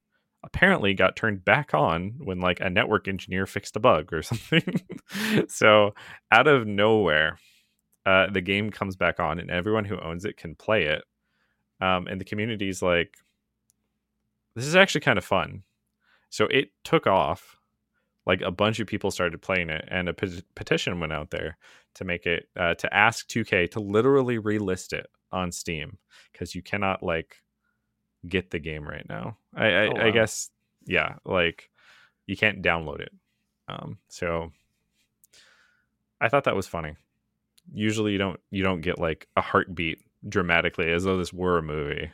[0.45, 4.81] apparently got turned back on when like a network engineer fixed a bug or something.
[5.49, 5.95] so
[6.31, 7.39] out of nowhere,
[8.07, 11.05] uh, the game comes back on and everyone who owns it can play it.
[11.81, 13.15] Um, and the community's like,
[14.55, 15.63] this is actually kind of fun.
[16.31, 17.57] So it took off.
[18.27, 21.57] Like a bunch of people started playing it, and a pet- petition went out there
[21.95, 25.97] to make it uh, to ask 2K to literally relist it on Steam
[26.31, 27.37] because you cannot like
[28.27, 29.37] get the game right now.
[29.55, 30.51] I I, Oh, I guess
[30.87, 31.71] yeah, like
[32.27, 33.13] you can't download it.
[33.69, 34.53] Um, so
[36.21, 36.97] I thought that was funny.
[37.73, 41.63] Usually you don't you don't get like a heartbeat dramatically as though this were a
[41.63, 42.11] movie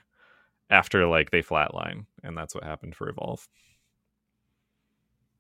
[0.71, 3.49] after like they flatline, and that's what happened for Evolve.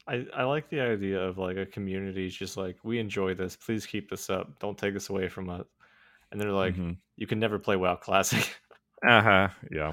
[0.06, 3.56] I, I like the idea of like a community just like we enjoy this.
[3.56, 4.58] Please keep this up.
[4.58, 5.64] Don't take this away from us.
[6.30, 6.96] And they're like, Mhm.
[7.16, 8.56] you can never play WoW Classic.
[9.06, 9.48] Uh huh.
[9.70, 9.92] Yeah.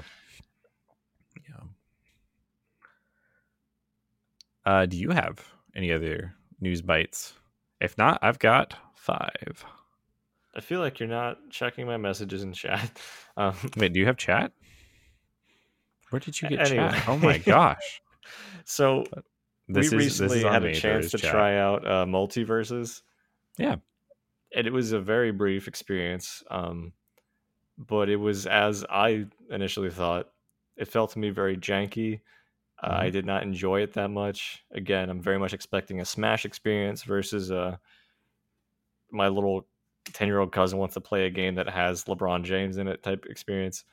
[4.64, 5.44] Uh, do you have
[5.74, 7.34] any other news bites?
[7.80, 9.64] If not, I've got five.
[10.54, 12.98] I feel like you're not checking my messages in chat.
[13.34, 14.52] Um, Wait, do you have chat?
[16.10, 16.90] Where did you get Anyway.
[16.90, 17.08] chat?
[17.08, 18.02] Oh my gosh!
[18.66, 19.04] so
[19.68, 21.30] This we is recently had a chance to chat.
[21.30, 23.00] try out uh, MultiVersus.
[23.56, 23.76] Yeah.
[24.54, 26.42] and it was a very brief experience.
[26.50, 26.92] Um,
[27.78, 30.28] but it was as I initially thought.
[30.76, 32.20] It felt to me very janky.
[32.82, 33.10] Uh, I Mm-hmm.
[33.10, 34.64] did not enjoy it that much.
[34.72, 37.76] Again, I'm very much expecting a Smash experience versus uh,
[39.10, 39.66] my little
[40.12, 43.02] ten year old cousin wants to play a game that has LeBron James in it
[43.02, 43.84] type experience.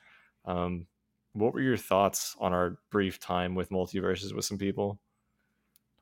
[0.44, 0.86] Um,
[1.34, 4.98] what were your thoughts on our brief time with MultiVersus with some people?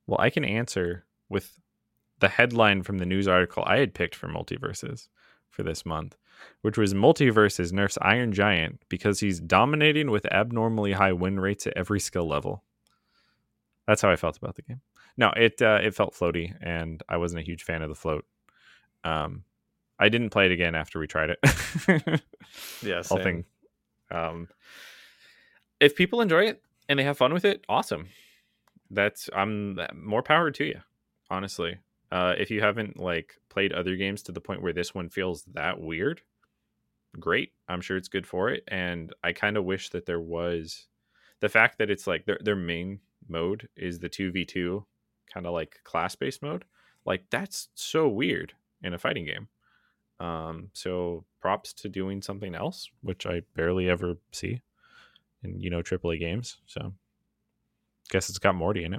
[0.06, 1.60] Well, I can answer with
[2.20, 5.08] the headline from the news article I had picked for MultiVersus
[5.50, 6.16] for this month,
[6.62, 11.76] which was MultiVersus nerfs Iron Giant because he's dominating with abnormally high win rates at
[11.76, 12.64] every skill level.
[13.88, 14.82] That's how I felt about the game.
[15.16, 18.26] No, it uh, it felt floaty, and I wasn't a huge fan of the float.
[19.02, 19.44] Um,
[19.98, 22.22] I didn't play it again after we tried it.
[22.82, 23.46] Yeah, I'll think.
[24.10, 24.48] Um,
[25.80, 28.08] if people enjoy it and they have fun with it, awesome.
[28.90, 30.80] That's I'm more power to you,
[31.30, 31.78] honestly.
[32.10, 35.42] Uh, if you haven't like played other games to the point where this one feels
[35.52, 36.22] that weird,
[37.18, 37.52] great.
[37.68, 40.86] I'm sure it's good for it, and I kind of wish that there was
[41.40, 44.84] the fact that it's like their their main mode is the two v two
[45.32, 46.64] kind of like class based mode.
[47.04, 48.52] Like that's so weird
[48.82, 49.48] in a fighting game.
[50.20, 54.62] Um, so props to doing something else, which I barely ever see
[55.42, 56.56] in you know AAA games.
[56.66, 56.92] So
[58.10, 58.98] guess it's got Morty in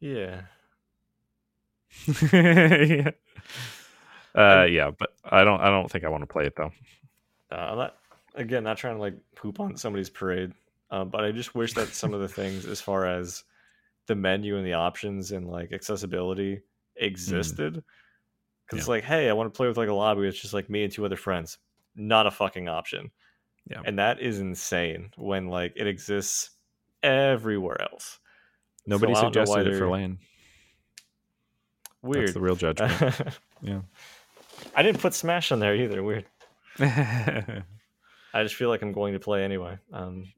[0.00, 0.42] Yeah.
[2.08, 2.32] it.
[2.90, 3.10] yeah.
[4.34, 5.60] Uh, yeah, but I don't.
[5.60, 6.72] I don't think I want to play it though.
[7.50, 7.96] Uh, I'm not
[8.34, 10.52] again not trying to like poop on somebody's parade,
[10.92, 13.42] um, but I just wish that some of the things as far as
[14.06, 16.60] the menu and the options and like accessibility
[16.96, 17.82] existed.
[18.66, 20.28] Because it's like, hey, I want to play with like a lobby.
[20.28, 21.56] It's just like me and two other friends.
[21.96, 23.10] Not a fucking option.
[23.70, 23.80] Yeah.
[23.84, 26.50] and that is insane when like it exists
[27.02, 28.18] everywhere else.
[28.86, 30.18] Nobody I don't know why suggested it for LAN.
[32.02, 32.34] That's Weird.
[32.34, 32.92] the real judgment.
[33.64, 33.82] Yeah.
[34.74, 36.02] I didn't put Smash on there either.
[36.02, 36.24] Weird.
[38.34, 39.78] I just feel like I'm going to play anyway.
[39.92, 40.32] Um,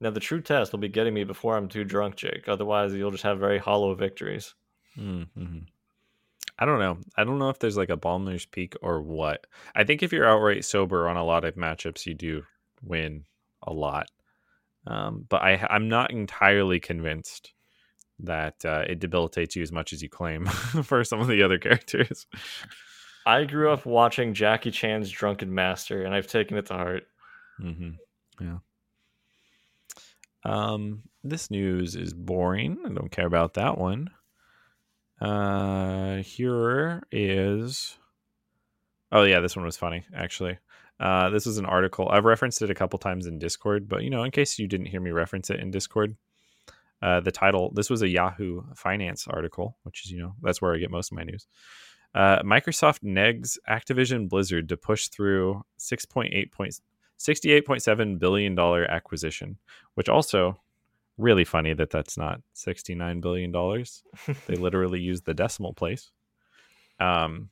[0.00, 2.48] now the true test will be getting me before I'm too drunk, Jake.
[2.48, 4.54] Otherwise, you'll just have very hollow victories.
[4.98, 5.58] Mm-hmm.
[6.58, 6.98] I don't know.
[7.16, 9.46] I don't know if there's like a Ballmer's peak or what.
[9.74, 12.42] I think if you're outright sober on a lot of matchups, you do
[12.82, 13.24] win
[13.62, 14.08] a lot.
[14.86, 17.52] Um, but I, I'm not entirely convinced
[18.20, 20.46] that uh, it debilitates you as much as you claim
[20.82, 22.26] for some of the other characters.
[23.24, 27.04] I grew up watching Jackie Chan's Drunken Master, and I've taken it to heart.
[27.60, 28.44] Mm-hmm.
[28.44, 28.58] Yeah.
[30.44, 32.78] Um, this news is boring.
[32.84, 34.10] I don't care about that one.
[35.20, 37.96] Uh, here is.
[39.12, 40.58] Oh yeah, this one was funny actually.
[40.98, 44.10] Uh, this is an article I've referenced it a couple times in Discord, but you
[44.10, 46.16] know, in case you didn't hear me reference it in Discord,
[47.02, 50.74] uh, the title this was a Yahoo Finance article, which is you know that's where
[50.74, 51.46] I get most of my news.
[52.14, 56.80] Uh, Microsoft negs Activision Blizzard to push through 6.8 points,
[57.18, 59.58] $68.7 billion acquisition,
[59.94, 60.58] which also
[61.18, 63.52] really funny that that's not $69 billion.
[64.46, 66.10] they literally used the decimal place.
[67.00, 67.50] Um,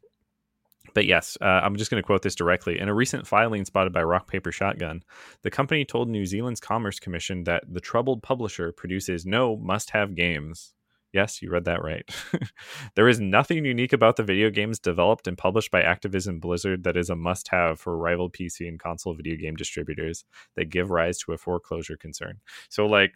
[0.95, 2.79] but yes, uh, I'm just going to quote this directly.
[2.79, 5.03] In a recent filing spotted by Rock Paper Shotgun,
[5.43, 10.15] the company told New Zealand's Commerce Commission that the troubled publisher produces no must have
[10.15, 10.75] games.
[11.13, 12.09] Yes, you read that right.
[12.95, 16.97] there is nothing unique about the video games developed and published by Activision Blizzard that
[16.97, 21.19] is a must have for rival PC and console video game distributors that give rise
[21.19, 22.39] to a foreclosure concern.
[22.69, 23.15] So, like,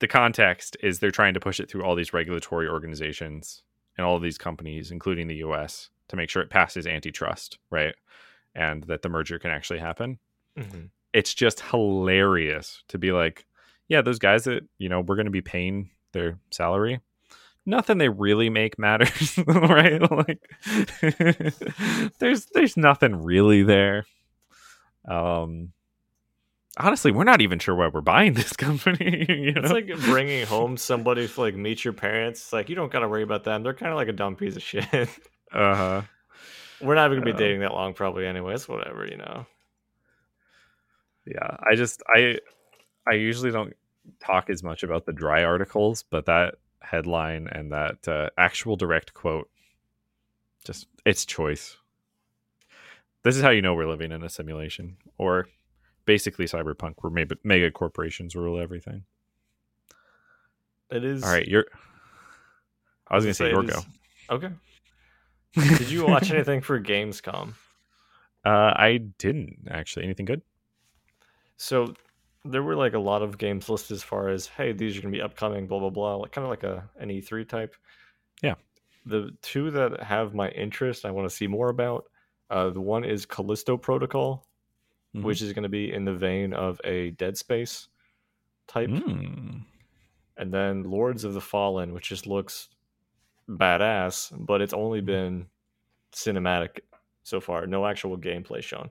[0.00, 3.62] the context is they're trying to push it through all these regulatory organizations
[3.96, 7.94] and all of these companies, including the US, to make sure it passes antitrust, right?
[8.54, 10.18] And that the merger can actually happen.
[10.58, 10.86] Mm-hmm.
[11.12, 13.46] It's just hilarious to be like,
[13.90, 17.00] yeah, those guys that, you know, we're going to be paying their salary,
[17.66, 20.00] nothing they really make matters, right?
[20.10, 20.40] Like
[22.20, 24.06] there's there's nothing really there.
[25.06, 25.72] Um
[26.76, 29.26] honestly, we're not even sure why we're buying this company.
[29.28, 29.62] you know?
[29.62, 32.40] It's like bringing home somebody to like meet your parents.
[32.42, 33.64] It's like you don't got to worry about them.
[33.64, 34.86] They're kind of like a dumb piece of shit.
[35.52, 36.02] uh huh.
[36.80, 38.24] We're not even gonna be uh, dating that long, probably.
[38.24, 39.46] Anyways, whatever, you know.
[41.26, 42.38] Yeah, I just I
[43.06, 43.74] I usually don't
[44.20, 49.14] talk as much about the dry articles, but that headline and that uh, actual direct
[49.14, 49.48] quote,
[50.64, 51.76] just its choice.
[53.22, 55.46] This is how you know we're living in a simulation, or
[56.06, 59.04] basically cyberpunk where mega, mega corporations rule everything.
[60.90, 61.22] It is.
[61.22, 61.66] All right, you're.
[63.08, 63.80] I was gonna say, say your go.
[64.30, 64.50] Okay.
[65.54, 67.54] Did you watch anything for Gamescom?
[68.44, 70.04] Uh, I didn't actually.
[70.04, 70.42] Anything good?
[71.56, 71.94] So
[72.44, 75.12] there were like a lot of games listed as far as hey, these are gonna
[75.12, 77.74] be upcoming, blah blah blah, like kind of like a an E3 type.
[78.42, 78.54] Yeah.
[79.06, 82.04] The two that have my interest, I want to see more about.
[82.50, 84.46] Uh, the one is Callisto Protocol,
[85.14, 85.24] mm-hmm.
[85.24, 87.88] which is going to be in the vein of a Dead Space
[88.66, 88.90] type.
[88.90, 89.62] Mm.
[90.36, 92.68] And then Lords of the Fallen, which just looks
[93.48, 95.06] badass, but it's only mm-hmm.
[95.06, 95.46] been
[96.12, 96.80] cinematic
[97.22, 98.90] so far, no actual gameplay shown.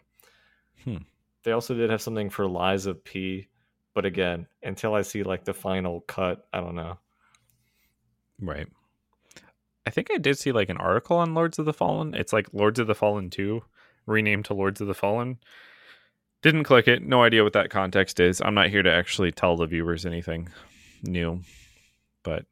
[0.84, 0.98] Hmm.
[1.44, 3.48] They also did have something for Lies of P,
[3.94, 6.98] but again, until I see like the final cut, I don't know.
[8.42, 8.68] Right.
[9.86, 12.14] I think I did see like an article on Lords of the Fallen.
[12.14, 13.62] It's like Lords of the Fallen 2
[14.06, 15.40] renamed to Lords of the Fallen.
[16.42, 17.02] Didn't click it.
[17.02, 18.42] No idea what that context is.
[18.42, 20.50] I'm not here to actually tell the viewers anything
[21.04, 21.42] new,
[22.24, 22.46] but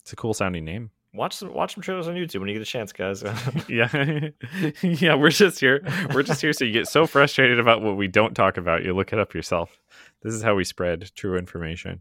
[0.00, 0.90] it's a cool sounding name.
[1.14, 3.22] Watch some watch some trailers on YouTube when you get a chance, guys.
[3.68, 3.88] yeah,
[4.82, 5.14] yeah.
[5.14, 5.80] We're just here.
[6.12, 8.94] We're just here so you get so frustrated about what we don't talk about, you
[8.94, 9.78] look it up yourself.
[10.22, 12.00] This is how we spread true information.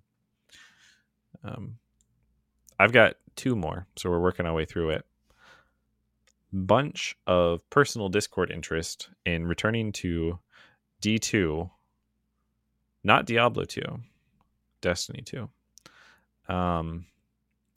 [1.43, 1.76] Um,
[2.80, 5.05] I've got two more, so we're working our way through it
[6.53, 10.39] bunch of personal Discord interest in returning to
[11.01, 11.70] D2,
[13.03, 13.82] not Diablo 2,
[14.82, 15.49] Destiny 2.
[16.47, 17.07] Um,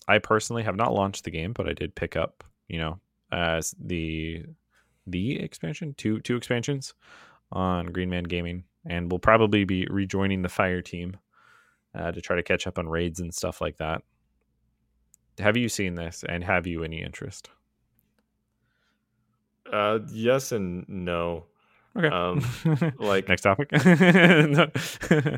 [0.08, 3.00] I personally have not launched the game, but I did pick up, you know,
[3.32, 4.44] as the
[5.06, 6.94] the expansion, two two expansions
[7.52, 11.16] on Green Man Gaming, and we'll probably be rejoining the Fire team
[11.94, 14.02] uh, to try to catch up on raids and stuff like that.
[15.38, 17.50] Have you seen this, and have you any interest?
[19.72, 21.44] Uh, yes and no.
[21.96, 22.08] Okay.
[22.08, 22.44] Um,
[22.98, 23.70] like next topic.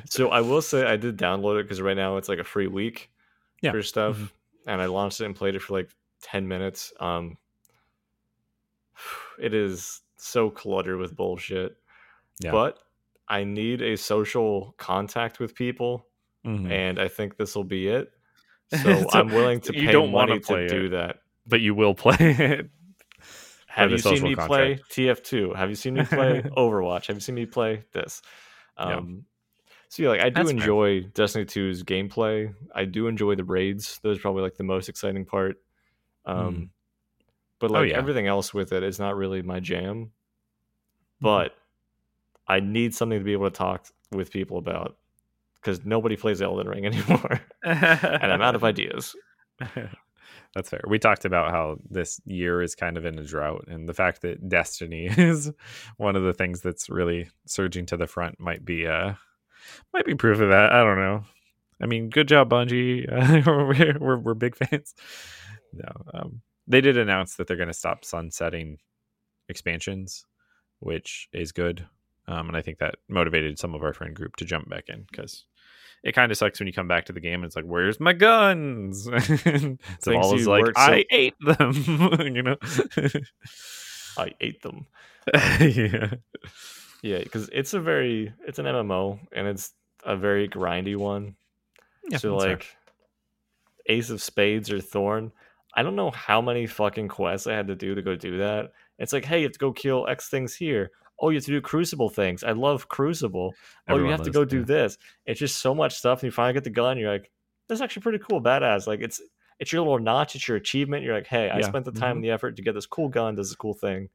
[0.09, 2.67] so I will say I did download it because right now it's like a free
[2.67, 3.11] week
[3.63, 3.71] yeah.
[3.71, 4.25] for stuff, mm-hmm.
[4.69, 5.91] And I launched it and played it for like
[6.23, 6.93] ten minutes.
[7.01, 7.37] Um,
[9.41, 11.77] it is so cluttered with bullshit.
[12.41, 12.53] Yeah.
[12.53, 12.79] But
[13.29, 16.07] I need a social contact with people,
[16.47, 16.71] mm-hmm.
[16.71, 18.13] and I think this will be it.
[18.71, 21.21] So, so I'm willing to pay money to do that.
[21.47, 22.69] But you will play it.
[23.67, 24.49] Have you seen me contract.
[24.49, 25.57] play TF2?
[25.57, 27.07] Have you seen me play Overwatch?
[27.07, 28.21] Have you seen me play this?
[28.77, 29.25] Um,
[29.91, 30.61] So yeah, like I do That's fair.
[30.61, 32.55] enjoy Destiny 2's gameplay.
[32.75, 33.99] I do enjoy the raids.
[34.03, 35.57] Those are probably like the most exciting part.
[36.27, 36.69] Um, Mm.
[37.59, 37.97] but Oh, like yeah.
[37.97, 39.97] everything else with it is not really my jam.
[40.07, 41.25] Mm-hmm.
[41.25, 41.55] But
[42.47, 44.97] I need something to be able to talk with people about
[45.55, 49.17] because nobody plays Elden Ring anymore, and I'm out of ideas.
[50.55, 50.81] That's fair.
[50.89, 54.23] We talked about how this year is kind of in a drought, and the fact
[54.23, 55.53] that Destiny is
[55.97, 59.15] one of the things that's really surging to the front might be uh
[59.93, 60.73] might be proof of that.
[60.73, 61.25] I don't know.
[61.81, 63.07] I mean, good job, Bungie.
[63.47, 64.95] we're, we're we're big fans.
[65.73, 68.79] No, um, they did announce that they're going to stop sunsetting
[69.49, 70.25] expansions,
[70.81, 71.87] which is good.
[72.27, 75.07] Um, and I think that motivated some of our friend group to jump back in
[75.11, 75.45] because
[76.05, 77.99] it kind of sucks when you come back to the game and it's like, "Where's
[78.01, 81.73] my guns?" and Things Zavala's you like, worked so- "I ate them,"
[82.35, 82.57] you know.
[84.19, 84.87] I ate them.
[85.61, 86.15] yeah,
[87.03, 89.73] Yeah, because it's a very it's an MMO and it's
[90.05, 91.37] a very grindy one.
[92.09, 92.19] yeah.
[92.19, 92.53] so that's fair.
[92.53, 92.77] like
[93.87, 95.33] Ace of Spades or Thorn,
[95.75, 98.73] I don't know how many fucking quests I had to do to go do that.
[98.99, 100.91] It's like, hey, you have to go kill X things here.
[101.21, 102.45] Oh, you have to do Crucible things.
[102.45, 103.55] I love Crucible.
[103.89, 104.99] oh, you have to go do this.
[105.27, 106.99] It's just so much stuff, and you finally get the gun.
[106.99, 107.31] You're like,
[107.69, 108.87] that's actually pretty cool, badass.
[108.87, 109.21] Like it's
[109.59, 110.37] it's your little notch.
[110.37, 111.05] It's your achievement.
[111.05, 112.17] You're like, hey, I Yeah, spent the time mhm.
[112.17, 113.35] and the effort to get this cool gun.
[113.35, 114.09] Does this cool thing.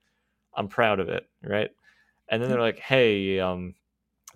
[0.55, 1.71] I'm proud of it, right?
[2.29, 3.75] And then they're like, hey, um,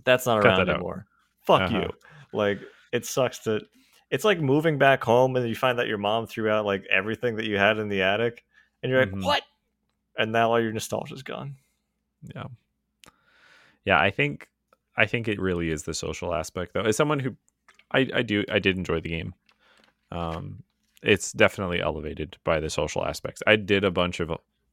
[0.04, 1.06] that's not Cut around that anymore.
[1.42, 1.78] Fuck Uh-huh.
[1.80, 1.90] you.
[2.34, 2.60] Like
[2.92, 3.62] it sucks to.
[4.10, 7.36] It's like moving back home and you find that your mom threw out like everything
[7.38, 8.44] that you had in the attic,
[8.82, 9.24] and you're like, Mhm.
[9.24, 9.44] what?
[10.18, 11.56] And now all your nostalgia's gone.
[12.36, 12.46] yeah
[13.86, 14.50] yeah i think
[14.96, 17.36] i think it really is the social aspect though as someone who
[17.92, 19.34] i i do i did enjoy the game
[20.12, 20.64] um
[21.04, 24.32] it's definitely elevated by the social aspects i did a bunch of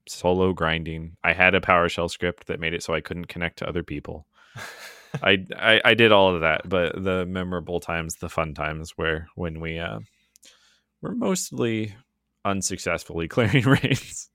[0.09, 3.69] solo grinding i had a powershell script that made it so i couldn't connect to
[3.69, 4.27] other people
[5.23, 9.29] I, I i did all of that but the memorable times the fun times where
[9.37, 10.01] when we uh
[11.01, 11.95] were mostly
[12.45, 14.31] unsuccessfully clearing raids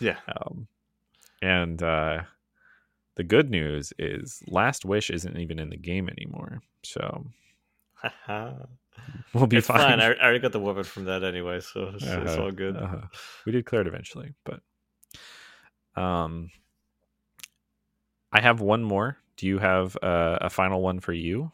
[0.00, 0.18] Yeah.
[0.28, 0.68] um,
[1.40, 2.22] and uh,
[3.16, 7.26] the good news is Last Wish isn't even in the game anymore, so
[9.32, 9.80] we'll be it's fine.
[9.80, 10.00] fine.
[10.00, 12.76] I, I already got the weapon from that anyway, so it's, it's Uh-huh, all good.
[12.76, 13.06] uh-huh.
[13.46, 14.60] We did clear it eventually, but
[15.98, 16.50] um,
[18.32, 19.16] I have one more.
[19.36, 21.52] Do you have uh, a final one for you,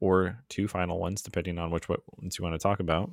[0.00, 3.10] or two final ones, depending on which ones you want to talk about?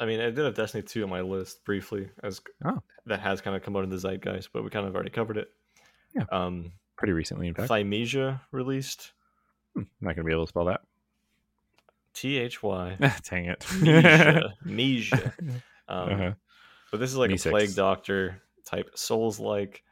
[0.00, 2.80] I mean, I did have Destiny 2 on my list briefly, as Oh.
[3.06, 5.36] that has kind of come out in the zeitgeist, but we kind of already covered
[5.36, 5.50] it.
[6.14, 6.24] Yeah.
[6.32, 7.68] Um, Pretty recently, in fact.
[7.70, 9.12] Thymesia released.
[9.74, 10.80] Hmm, not gonna be able to spell that.
[12.14, 12.96] T H Y.
[13.30, 13.60] Dang it.
[13.60, 14.52] Mesia.
[14.66, 15.32] Mesia.
[15.88, 16.32] Um, Uh-huh.
[16.92, 17.74] But this is like Me a plague six.
[17.74, 19.82] doctor type Souls like.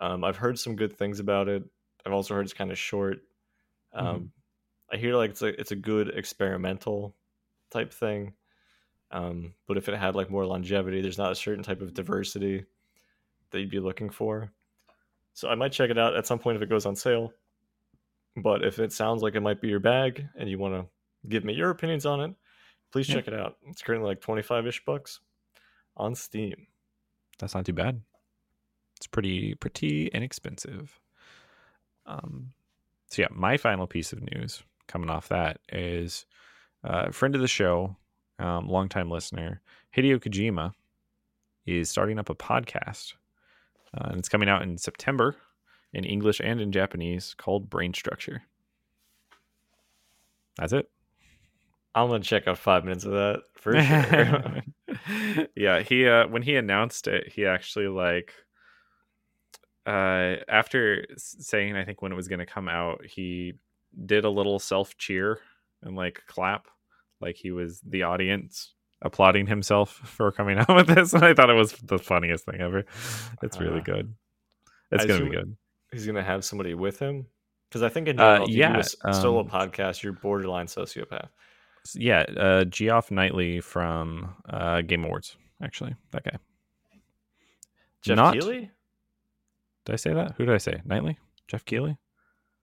[0.00, 1.62] Um, I've heard some good things about it.
[2.04, 3.20] I've also heard it's kind of short.
[3.92, 4.30] Um, Mhm.
[4.92, 7.16] I hear like it's a it's a good experimental
[7.70, 8.34] type thing.
[9.10, 12.64] Um, but if it had like more longevity, there's not a certain type of diversity
[13.50, 14.52] that you'd be looking for.
[15.34, 17.32] So I might check it out at some point if it goes on sale.
[18.36, 21.44] But if it sounds like it might be your bag and you want to give
[21.44, 22.34] me your opinions on it,
[22.92, 23.14] please Yeah.
[23.14, 23.58] check it out.
[23.66, 25.20] It's currently like 25 ish bucks
[25.96, 26.66] on Steam.
[27.38, 28.00] That's not too bad.
[28.96, 30.98] It's pretty pretty inexpensive.
[32.06, 32.52] Um,
[33.08, 36.24] so yeah, my final piece of news coming off that is
[36.84, 37.96] uh, a friend of the show,
[38.38, 39.60] um, longtime listener,
[39.96, 40.72] Hideo Kojima
[41.66, 43.14] is starting up a podcast,
[43.92, 45.36] uh, and it's coming out in September
[45.92, 48.42] in English and in Japanese called Brain Structure.
[50.58, 50.88] That's it.
[51.94, 54.62] I'm gonna check out five minutes of that for sure.
[55.56, 58.32] yeah, he uh when he announced it, he actually like
[59.86, 63.54] uh after saying I think when it was going to come out, he
[64.04, 65.38] did a little self cheer
[65.82, 66.66] and like clap
[67.20, 71.50] like he was the audience applauding himself for coming out with this and I thought
[71.50, 72.84] it was the funniest thing ever.
[73.42, 74.14] It's really Uh, good.
[74.92, 75.56] It's I to be good.
[75.92, 77.26] He's gonna have somebody with him
[77.68, 80.66] because I think in Uh, general, do yeah, a s- solo um, podcast, you're borderline
[80.66, 81.28] sociopath.
[81.94, 85.94] Yeah, uh Jeff Knightley from uh Game Awards actually.
[86.12, 86.38] That guy.
[88.02, 88.34] Jeff Not-?
[88.34, 88.70] Did
[89.92, 90.34] I say that?
[90.36, 90.80] Who did I say?
[90.84, 91.18] Knightley?
[91.48, 91.96] Jeff Keighley?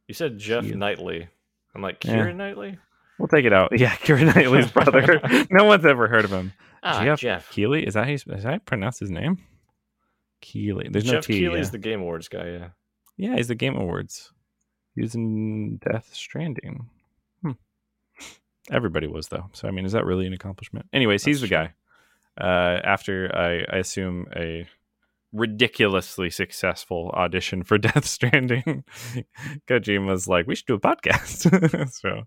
[0.08, 0.66] You said Jeff.
[0.66, 1.28] Knightley.
[1.74, 2.16] I'm like Yeah.
[2.16, 2.78] Kieran Knightley.
[3.18, 3.72] We'll take it out.
[3.80, 5.22] Yeah, Kieran Knightley's brother.
[5.50, 6.54] no one's ever heard of him.
[6.82, 7.50] Ah, Jeff Jeff.
[7.52, 7.86] Keighley?
[7.88, 9.38] Is that how you, is that pronounce his name?
[10.42, 10.90] Keighley.
[10.92, 11.40] There's no Jeff T.
[11.40, 11.72] Keighley's yeah.
[11.72, 12.46] the Game Awards guy.
[12.50, 12.68] Yeah.
[13.16, 14.34] yeah, he's the Game Awards.
[14.96, 16.90] He was in Death Stranding.
[18.72, 19.50] Everybody was though.
[19.54, 20.88] So I mean, is that really an accomplishment?
[20.94, 21.74] Anyways, he's the That's
[22.38, 22.46] guy.
[22.46, 24.68] Uh, after I, I assume a
[25.34, 28.84] ridiculously successful audition for Death Stranding,
[29.68, 31.92] Kojima's like, we should do a podcast.
[31.92, 32.24] so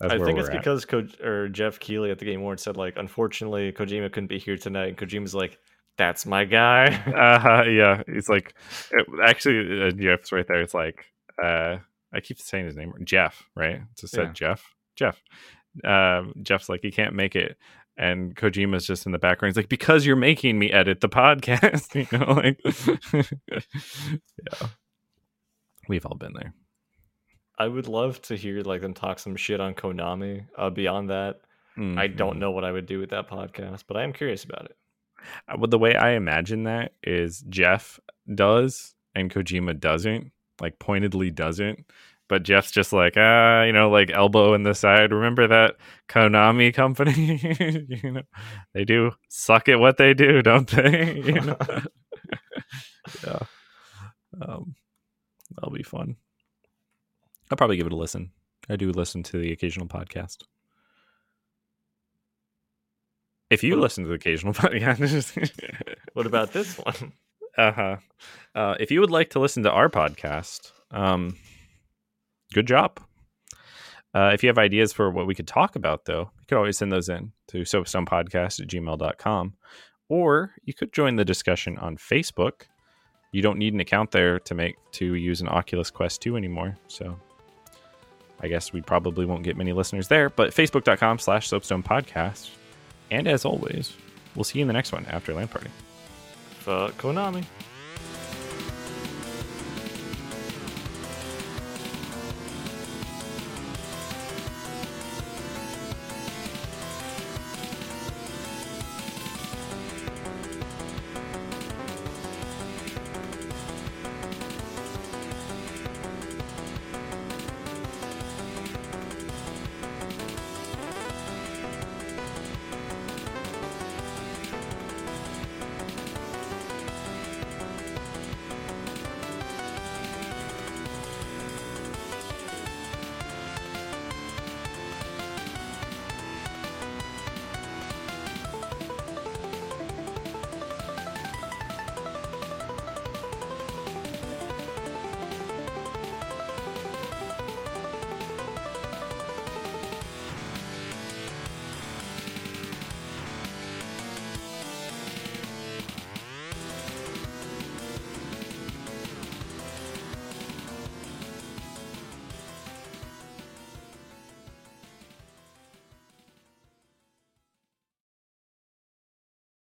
[0.00, 0.58] I think it's at.
[0.58, 4.38] because Ko- or Jeff Keighley at the Game Awards said like, unfortunately, Kojima couldn't be
[4.38, 5.58] here tonight, and Kojima's like,
[5.96, 6.86] that's my guy.
[7.06, 8.54] uh, yeah, he's like,
[8.90, 10.60] it, actually, uh, Jeff's right there.
[10.60, 11.04] It's like,
[11.40, 11.76] uh,
[12.12, 13.82] I keep saying his name, Jeff, right?
[13.96, 14.32] Just said yeah.
[14.32, 14.73] Jeff.
[14.96, 15.22] Jeff.
[15.82, 17.56] Um, Jeff's like, he can't make it
[17.96, 19.50] and Kojima's just in the background.
[19.50, 22.60] He's like, because you're making me edit the podcast, you know, like,
[24.60, 24.68] yeah,
[25.88, 26.54] we've all been there.
[27.56, 30.46] I would love to hear like them talk some shit on Konami.
[30.58, 31.40] Uh, beyond that,
[31.78, 31.98] mm-hmm.
[31.98, 34.64] I don't know what I would do with that podcast, but I am curious about
[34.64, 34.76] it.
[35.48, 38.00] Uh, well, the way I imagine that is Jeff
[38.32, 41.84] does and Kojima doesn't, like pointedly doesn't,
[42.28, 45.12] but Jeff's just like, ah, you know, like elbow in the side.
[45.12, 45.76] Remember that
[46.08, 47.38] Konami company?
[48.02, 48.22] you know,
[48.72, 51.14] they do suck at what they do, don't they?
[51.24, 51.58] you know?
[53.26, 53.38] yeah.
[54.40, 54.74] Um,
[55.54, 56.16] that'll be fun.
[57.50, 58.32] I'll probably give it a listen.
[58.68, 60.38] I do listen to the occasional podcast.
[63.50, 65.78] If you listen to the occasional podcast,
[66.14, 67.12] what about this one?
[67.56, 67.96] Uh-huh.
[68.54, 71.36] Uh If you would like to listen to our podcast, um,
[72.54, 73.00] good job.
[74.14, 76.78] Uh, if you have ideas for what we could talk about, though, you could always
[76.78, 79.54] send those in to soapstonepodcast at gmail.com.
[80.08, 82.62] Or you could join the discussion on Facebook.
[83.32, 86.76] You don't need an account there to make to use an Oculus Quest 2 anymore.
[86.86, 87.18] So
[88.40, 90.30] I guess we probably won't get many listeners there.
[90.30, 92.50] But facebook.com slash soapstone podcast.
[93.10, 93.96] And as always,
[94.36, 95.70] we'll see you in the next one after LAN Party.
[96.60, 97.44] Fuck Konami.